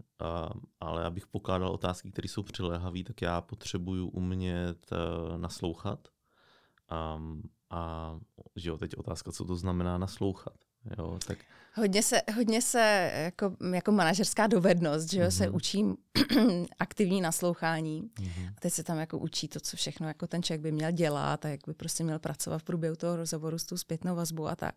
um, 0.53 0.61
ale 0.79 1.05
abych 1.05 1.27
pokládal 1.27 1.71
otázky, 1.71 2.11
které 2.11 2.27
jsou 2.29 2.43
přiléhavé, 2.43 3.03
tak 3.03 3.21
já 3.21 3.41
potřebuju 3.41 4.07
umět 4.07 4.77
uh, 4.91 5.37
naslouchat. 5.37 6.07
Um, 7.15 7.41
a 7.69 8.19
že 8.55 8.69
jo, 8.69 8.77
teď 8.77 8.97
otázka, 8.97 9.31
co 9.31 9.45
to 9.45 9.55
znamená 9.55 9.97
naslouchat. 9.97 10.55
Jo, 10.97 11.19
tak 11.27 11.37
Hodně 11.75 12.03
se, 12.03 12.21
hodně 12.35 12.61
se 12.61 13.11
jako, 13.15 13.55
jako 13.73 13.91
manažerská 13.91 14.47
dovednost, 14.47 15.11
že 15.11 15.21
jo, 15.21 15.31
se 15.31 15.45
Mhm. 15.45 15.55
učím 15.55 15.97
aktivní 16.79 17.21
naslouchání. 17.21 18.09
mhm. 18.19 18.47
A 18.57 18.59
teď 18.59 18.73
se 18.73 18.83
tam 18.83 18.97
jako 18.97 19.17
učí 19.17 19.47
to, 19.47 19.59
co 19.59 19.77
všechno 19.77 20.07
jako 20.07 20.27
ten 20.27 20.43
člověk 20.43 20.61
by 20.61 20.71
měl 20.71 20.91
dělat 20.91 21.45
a 21.45 21.49
jak 21.49 21.59
by 21.67 21.73
prostě 21.73 22.03
měl 22.03 22.19
pracovat 22.19 22.57
v 22.57 22.63
průběhu 22.63 22.95
toho 22.95 23.15
rozhovoru 23.15 23.59
s 23.59 23.63
tou 23.63 23.77
zpětnou 23.77 24.15
vazbou 24.15 24.47
a 24.47 24.55
tak. 24.55 24.75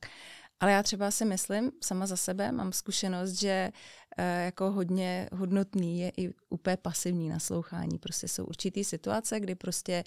Ale 0.60 0.72
já 0.72 0.82
třeba 0.82 1.10
si 1.10 1.24
myslím, 1.24 1.72
sama 1.82 2.06
za 2.06 2.16
sebe 2.16 2.52
mám 2.52 2.72
zkušenost, 2.72 3.30
že 3.32 3.70
eh, 4.16 4.44
jako 4.44 4.70
hodně 4.70 5.28
hodnotný 5.32 6.00
je 6.00 6.12
i 6.16 6.30
úplně 6.48 6.76
pasivní 6.76 7.28
naslouchání. 7.28 7.98
Prostě 7.98 8.28
jsou 8.28 8.44
určitý 8.44 8.84
situace, 8.84 9.40
kdy 9.40 9.54
prostě, 9.54 10.04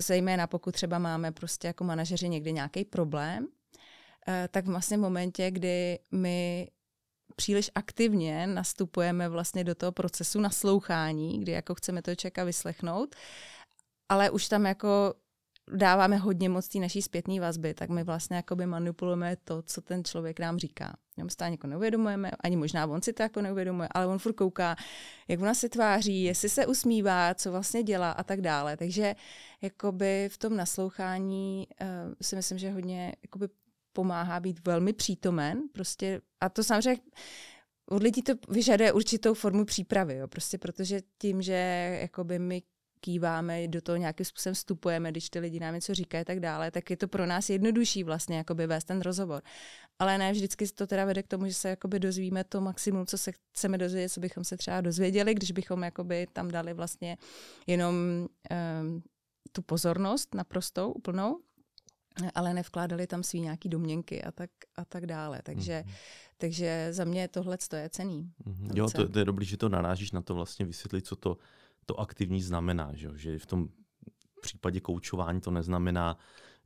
zejména 0.00 0.46
pokud 0.46 0.74
třeba 0.74 0.98
máme 0.98 1.32
prostě 1.32 1.66
jako 1.66 1.84
manažeři 1.84 2.28
někdy 2.28 2.52
nějaký 2.52 2.84
problém, 2.84 3.48
eh, 4.28 4.48
tak 4.50 4.66
vlastně 4.66 4.96
v 4.96 5.00
momentě, 5.00 5.50
kdy 5.50 5.98
my 6.12 6.68
příliš 7.36 7.70
aktivně 7.74 8.46
nastupujeme 8.46 9.28
vlastně 9.28 9.64
do 9.64 9.74
toho 9.74 9.92
procesu 9.92 10.40
naslouchání, 10.40 11.40
kdy 11.40 11.52
jako 11.52 11.74
chceme 11.74 12.02
toho 12.02 12.14
člověka 12.14 12.44
vyslechnout, 12.44 13.16
ale 14.08 14.30
už 14.30 14.48
tam 14.48 14.66
jako 14.66 15.14
dáváme 15.74 16.16
hodně 16.16 16.48
moc 16.48 16.68
té 16.68 16.78
naší 16.78 17.02
zpětné 17.02 17.40
vazby, 17.40 17.74
tak 17.74 17.90
my 17.90 18.04
vlastně 18.04 18.36
jakoby 18.36 18.66
manipulujeme 18.66 19.36
to, 19.44 19.62
co 19.62 19.80
ten 19.80 20.04
člověk 20.04 20.40
nám 20.40 20.58
říká. 20.58 20.96
My 21.16 21.28
to 21.36 21.44
jako 21.44 21.66
neuvědomujeme, 21.66 22.30
ani 22.40 22.56
možná 22.56 22.86
on 22.86 23.02
si 23.02 23.12
to 23.12 23.22
jako 23.22 23.42
neuvědomuje, 23.42 23.88
ale 23.94 24.06
on 24.06 24.18
furt 24.18 24.32
kouká, 24.32 24.76
jak 25.28 25.40
ona 25.40 25.54
se 25.54 25.68
tváří, 25.68 26.22
jestli 26.22 26.48
se 26.48 26.66
usmívá, 26.66 27.34
co 27.34 27.50
vlastně 27.50 27.82
dělá 27.82 28.10
a 28.10 28.22
tak 28.22 28.40
dále. 28.40 28.76
Takže 28.76 29.14
jakoby 29.62 30.28
v 30.32 30.38
tom 30.38 30.56
naslouchání 30.56 31.66
uh, 31.80 31.86
si 32.22 32.36
myslím, 32.36 32.58
že 32.58 32.70
hodně 32.70 33.12
jakoby 33.22 33.48
pomáhá 33.92 34.40
být 34.40 34.66
velmi 34.66 34.92
přítomen. 34.92 35.62
Prostě, 35.72 36.20
a 36.40 36.48
to 36.48 36.64
samozřejmě 36.64 37.02
od 37.86 38.02
lidí 38.02 38.22
to 38.22 38.32
vyžaduje 38.48 38.92
určitou 38.92 39.34
formu 39.34 39.64
přípravy, 39.64 40.16
jo, 40.16 40.28
prostě 40.28 40.58
protože 40.58 41.00
tím, 41.18 41.42
že 41.42 41.98
jakoby 42.02 42.38
my 42.38 42.62
kýváme, 43.04 43.68
do 43.68 43.80
toho 43.80 43.96
nějakým 43.96 44.26
způsobem 44.26 44.54
vstupujeme, 44.54 45.10
když 45.10 45.30
ty 45.30 45.38
lidi 45.38 45.60
nám 45.60 45.74
něco 45.74 45.94
říkají 45.94 46.22
a 46.22 46.24
tak 46.24 46.40
dále, 46.40 46.70
tak 46.70 46.90
je 46.90 46.96
to 46.96 47.08
pro 47.08 47.26
nás 47.26 47.50
jednodušší 47.50 48.04
vlastně 48.04 48.36
jakoby 48.36 48.66
vést 48.66 48.84
ten 48.84 49.00
rozhovor. 49.00 49.42
Ale 49.98 50.18
ne 50.18 50.32
vždycky 50.32 50.66
to 50.68 50.86
teda 50.86 51.04
vede 51.04 51.22
k 51.22 51.28
tomu, 51.28 51.46
že 51.46 51.54
se 51.54 51.68
jakoby 51.68 52.00
dozvíme 52.00 52.44
to 52.44 52.60
maximum, 52.60 53.06
co 53.06 53.18
se 53.18 53.32
chceme 53.32 53.78
dozvědět, 53.78 54.08
co 54.08 54.20
bychom 54.20 54.44
se 54.44 54.56
třeba 54.56 54.80
dozvěděli, 54.80 55.34
když 55.34 55.52
bychom 55.52 55.82
jakoby 55.82 56.26
tam 56.32 56.50
dali 56.50 56.74
vlastně 56.74 57.18
jenom 57.66 57.94
um, 57.94 59.02
tu 59.52 59.62
pozornost 59.62 60.34
naprostou, 60.34 60.92
úplnou, 60.92 61.40
ale 62.34 62.54
nevkládali 62.54 63.06
tam 63.06 63.22
svý 63.22 63.40
nějaký 63.40 63.68
domněnky 63.68 64.22
a 64.22 64.32
tak, 64.32 64.50
a 64.76 64.84
tak 64.84 65.06
dále. 65.06 65.40
Takže, 65.42 65.82
mm. 65.86 65.92
takže 66.38 66.88
za 66.90 67.04
mě 67.04 67.28
tohle 67.28 67.58
je 67.76 67.88
cený. 67.88 68.32
Mhm. 68.44 68.70
Jo, 68.74 68.90
to, 68.90 69.08
to 69.08 69.18
je 69.18 69.24
dobrý, 69.24 69.46
že 69.46 69.56
to 69.56 69.68
narážíš 69.68 70.12
na 70.12 70.22
to 70.22 70.34
vlastně 70.34 70.66
vysvětlit, 70.66 71.06
co 71.06 71.16
to, 71.16 71.38
to 71.86 72.00
aktivní 72.00 72.42
znamená, 72.42 72.90
že, 72.94 73.06
jo? 73.06 73.12
že 73.16 73.38
v 73.38 73.46
tom 73.46 73.68
případě 74.40 74.80
koučování 74.80 75.40
to 75.40 75.50
neznamená, 75.50 76.18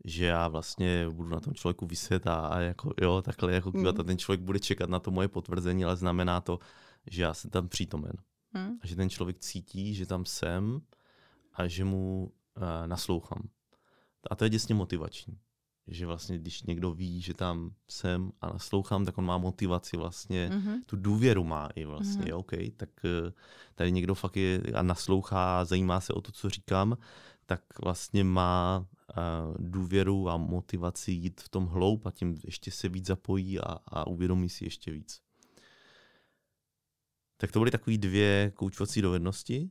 že 0.05 0.25
já 0.25 0.49
vlastně 0.49 1.09
budu 1.11 1.29
na 1.29 1.41
tom 1.41 1.55
člověku 1.55 1.87
vyset 1.87 2.27
a, 2.27 2.35
a 2.35 2.59
jako, 2.61 2.95
jo, 3.03 3.23
takhle 3.23 3.53
jako 3.53 3.73
kývat 3.73 3.95
mm. 3.95 4.01
a 4.01 4.05
ten 4.05 4.19
člověk 4.19 4.41
bude 4.41 4.59
čekat 4.59 4.91
na 4.91 5.01
to 5.01 5.11
moje 5.11 5.29
potvrzení, 5.29 5.85
ale 5.85 5.97
znamená 5.97 6.41
to, 6.41 6.59
že 7.07 7.23
já 7.23 7.35
jsem 7.35 7.51
tam 7.51 7.69
přítomen. 7.69 8.13
Mm. 8.53 8.79
A 8.83 8.87
že 8.87 8.97
ten 8.97 9.11
člověk 9.11 9.39
cítí, 9.39 9.95
že 9.95 10.07
tam 10.07 10.25
jsem 10.25 10.81
a 11.53 11.69
že 11.69 11.85
mu 11.85 12.33
uh, 12.57 12.63
naslouchám. 12.87 13.49
A 14.31 14.37
to 14.37 14.45
je 14.45 14.51
děsně 14.51 14.75
motivační. 14.75 15.39
Že 15.89 16.07
vlastně, 16.07 16.39
když 16.39 16.63
někdo 16.63 16.93
ví, 16.93 17.21
že 17.21 17.35
tam 17.35 17.71
jsem 17.91 18.33
a 18.41 18.47
naslouchám, 18.47 19.05
tak 19.05 19.19
on 19.19 19.25
má 19.25 19.39
motivaci 19.39 19.97
vlastně, 19.97 20.51
mm-hmm. 20.53 20.81
tu 20.87 20.97
důvěru 20.97 21.45
má 21.45 21.69
i 21.75 21.85
vlastně, 21.85 22.33
mm-hmm. 22.33 22.39
OK, 22.39 22.53
tak 22.77 22.91
uh, 23.05 23.31
tady 23.75 23.93
někdo 23.93 24.15
fakt 24.15 24.37
je 24.37 24.63
a 24.75 24.83
naslouchá, 24.83 25.65
zajímá 25.65 26.01
se 26.01 26.13
o 26.13 26.21
to, 26.21 26.33
co 26.33 26.51
říkám, 26.51 26.97
tak 27.47 27.63
vlastně 27.83 28.25
má 28.25 28.87
uh, 29.17 29.55
důvěru 29.59 30.29
a 30.29 30.37
motivaci 30.37 31.13
jít 31.13 31.41
v 31.41 31.49
tom 31.49 31.67
hloub 31.67 32.07
a 32.07 32.11
tím 32.11 32.37
ještě 32.45 32.71
se 32.71 32.89
víc 32.89 33.07
zapojí 33.07 33.61
a, 33.61 33.79
a 33.87 34.07
uvědomí 34.07 34.49
si 34.49 34.65
ještě 34.65 34.91
víc. 34.91 35.21
Tak 37.37 37.53
to 37.53 37.59
byly 37.59 37.71
takové 37.71 37.97
dvě 37.97 38.53
koučovací 38.55 39.03
dovednosti, 39.03 39.71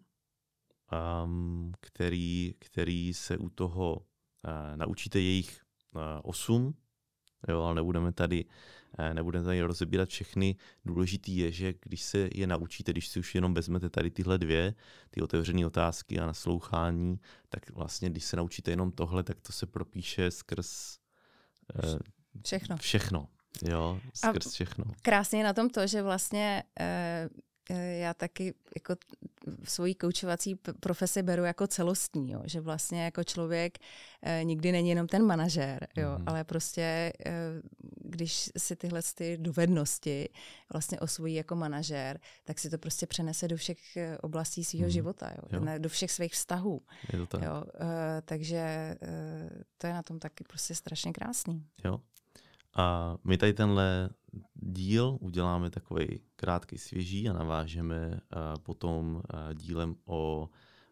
um, 1.24 1.72
který, 1.82 2.54
který 2.60 3.14
se 3.14 3.38
u 3.38 3.50
toho 3.50 3.96
uh, 3.96 4.78
naučíte 4.78 5.20
jejich 5.20 5.65
uh, 5.96 6.02
osm, 6.24 6.74
jo, 7.48 7.62
ale 7.62 7.76
nebudeme 7.76 8.12
tady, 8.12 8.46
uh, 9.00 9.14
nebudeme 9.14 9.46
tady 9.46 9.62
rozebírat 9.62 10.10
všechny. 10.10 10.56
Důležitý 10.86 11.38
je, 11.38 11.52
že 11.52 11.74
když 11.82 12.02
se 12.02 12.30
je 12.34 12.48
naučíte, 12.48 12.92
když 12.92 13.08
si 13.08 13.20
už 13.20 13.36
jenom 13.36 13.54
vezmete 13.54 13.90
tady 13.90 14.12
tyhle 14.12 14.38
dvě, 14.38 14.76
ty 15.10 15.22
otevřené 15.22 15.66
otázky 15.66 16.20
a 16.20 16.26
naslouchání, 16.26 17.20
tak 17.50 17.72
vlastně, 17.72 18.10
když 18.10 18.26
se 18.26 18.38
naučíte 18.38 18.72
jenom 18.72 18.92
tohle, 18.92 19.24
tak 19.24 19.42
to 19.42 19.52
se 19.52 19.66
propíše 19.66 20.32
skrz 20.32 20.98
uh, 21.84 22.00
všechno. 22.46 22.78
Všechno, 22.78 23.28
jo, 23.70 24.00
skrz 24.14 24.48
a 24.48 24.50
všechno. 24.50 24.86
Krásně 25.02 25.40
je 25.40 25.44
na 25.44 25.54
tom 25.54 25.70
to, 25.70 25.88
že 25.88 26.02
vlastně 26.02 26.64
uh, 26.80 27.45
já 27.74 28.14
taky 28.14 28.54
jako 28.76 28.96
svoji 29.64 29.96
koučovací 29.96 30.56
profesi 30.80 31.24
beru 31.24 31.44
jako 31.44 31.68
celostní, 31.68 32.32
jo, 32.32 32.42
že 32.46 32.62
vlastně 32.62 33.04
jako 33.04 33.24
člověk 33.24 33.78
eh, 34.22 34.44
nikdy 34.44 34.72
není 34.72 34.90
jenom 34.90 35.08
ten 35.08 35.26
manažér, 35.26 35.88
jo, 35.98 36.10
mm-hmm. 36.10 36.24
ale 36.26 36.44
prostě 36.44 37.14
eh, 37.26 37.32
když 38.06 38.50
si 38.58 38.76
tyhle 38.76 39.02
ty 39.16 39.38
dovednosti 39.38 40.30
vlastně 40.74 41.00
osvojí 41.00 41.36
jako 41.36 41.56
manažér, 41.56 42.20
tak 42.44 42.60
si 42.60 42.70
to 42.70 42.78
prostě 42.78 43.08
přenese 43.08 43.48
do 43.48 43.58
všech 43.58 43.98
eh, 43.98 44.18
oblastí 44.18 44.64
svého 44.64 44.86
mm-hmm. 44.88 44.92
života, 44.92 45.32
jo, 45.32 45.60
jo. 45.60 45.74
do 45.78 45.90
všech 45.90 46.12
svých 46.12 46.34
vztahů. 46.34 46.82
Je 47.14 47.20
to 47.20 47.26
tak. 47.26 47.44
Jo, 47.44 47.64
eh, 47.76 48.22
takže 48.26 48.58
eh, 49.02 49.50
to 49.78 49.88
je 49.88 49.94
na 49.94 50.04
tom 50.04 50.20
taky 50.20 50.44
prostě 50.44 50.76
strašně 50.76 51.14
krásný. 51.14 51.66
Jo. 51.86 52.00
A 52.76 53.18
my 53.24 53.38
tady 53.38 53.54
tenhle 53.54 54.10
díl 54.54 55.18
uděláme 55.22 55.70
takový 55.70 56.22
krátký 56.36 56.78
svěží 56.78 57.30
a 57.30 57.34
navážeme 57.34 58.10
uh, 58.10 58.62
potom 58.64 59.16
uh, 59.16 59.54
dílem 59.54 59.96
o, 60.06 60.50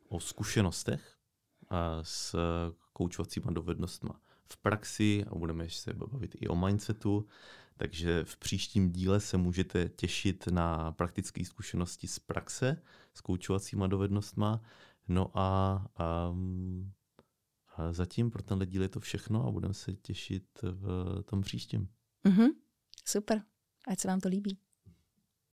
o 0.07 0.19
zkušenostech 0.19 1.17
uh, 1.71 1.77
s 2.01 2.35
koučovacíma 2.93 3.51
dovednostma 3.51 4.19
v 4.53 4.57
praxi 4.57 5.25
a 5.27 5.35
budeme 5.35 5.69
se 5.69 5.93
bavit 5.93 6.35
i 6.39 6.47
o 6.47 6.55
mindsetu, 6.55 7.27
takže 7.77 8.23
v 8.23 8.37
příštím 8.37 8.91
díle 8.91 9.19
se 9.19 9.37
můžete 9.37 9.89
těšit 9.89 10.47
na 10.47 10.91
praktické 10.91 11.45
zkušenosti 11.45 12.07
z 12.07 12.19
praxe 12.19 12.81
s 13.13 13.21
koučovacíma 13.21 13.87
dovednostma. 13.87 14.61
No 15.07 15.31
a, 15.33 15.85
um, 16.31 16.91
zatím 17.91 18.31
pro 18.31 18.43
tenhle 18.43 18.65
díl 18.65 18.81
je 18.81 18.89
to 18.89 18.99
všechno 18.99 19.47
a 19.47 19.51
budeme 19.51 19.73
se 19.73 19.93
těšit 19.93 20.45
v 20.61 21.21
tom 21.25 21.41
příštím. 21.41 21.89
Mm-hmm. 22.25 22.49
Super. 23.05 23.41
Ať 23.87 23.99
se 23.99 24.07
vám 24.07 24.19
to 24.19 24.29
líbí. 24.29 24.57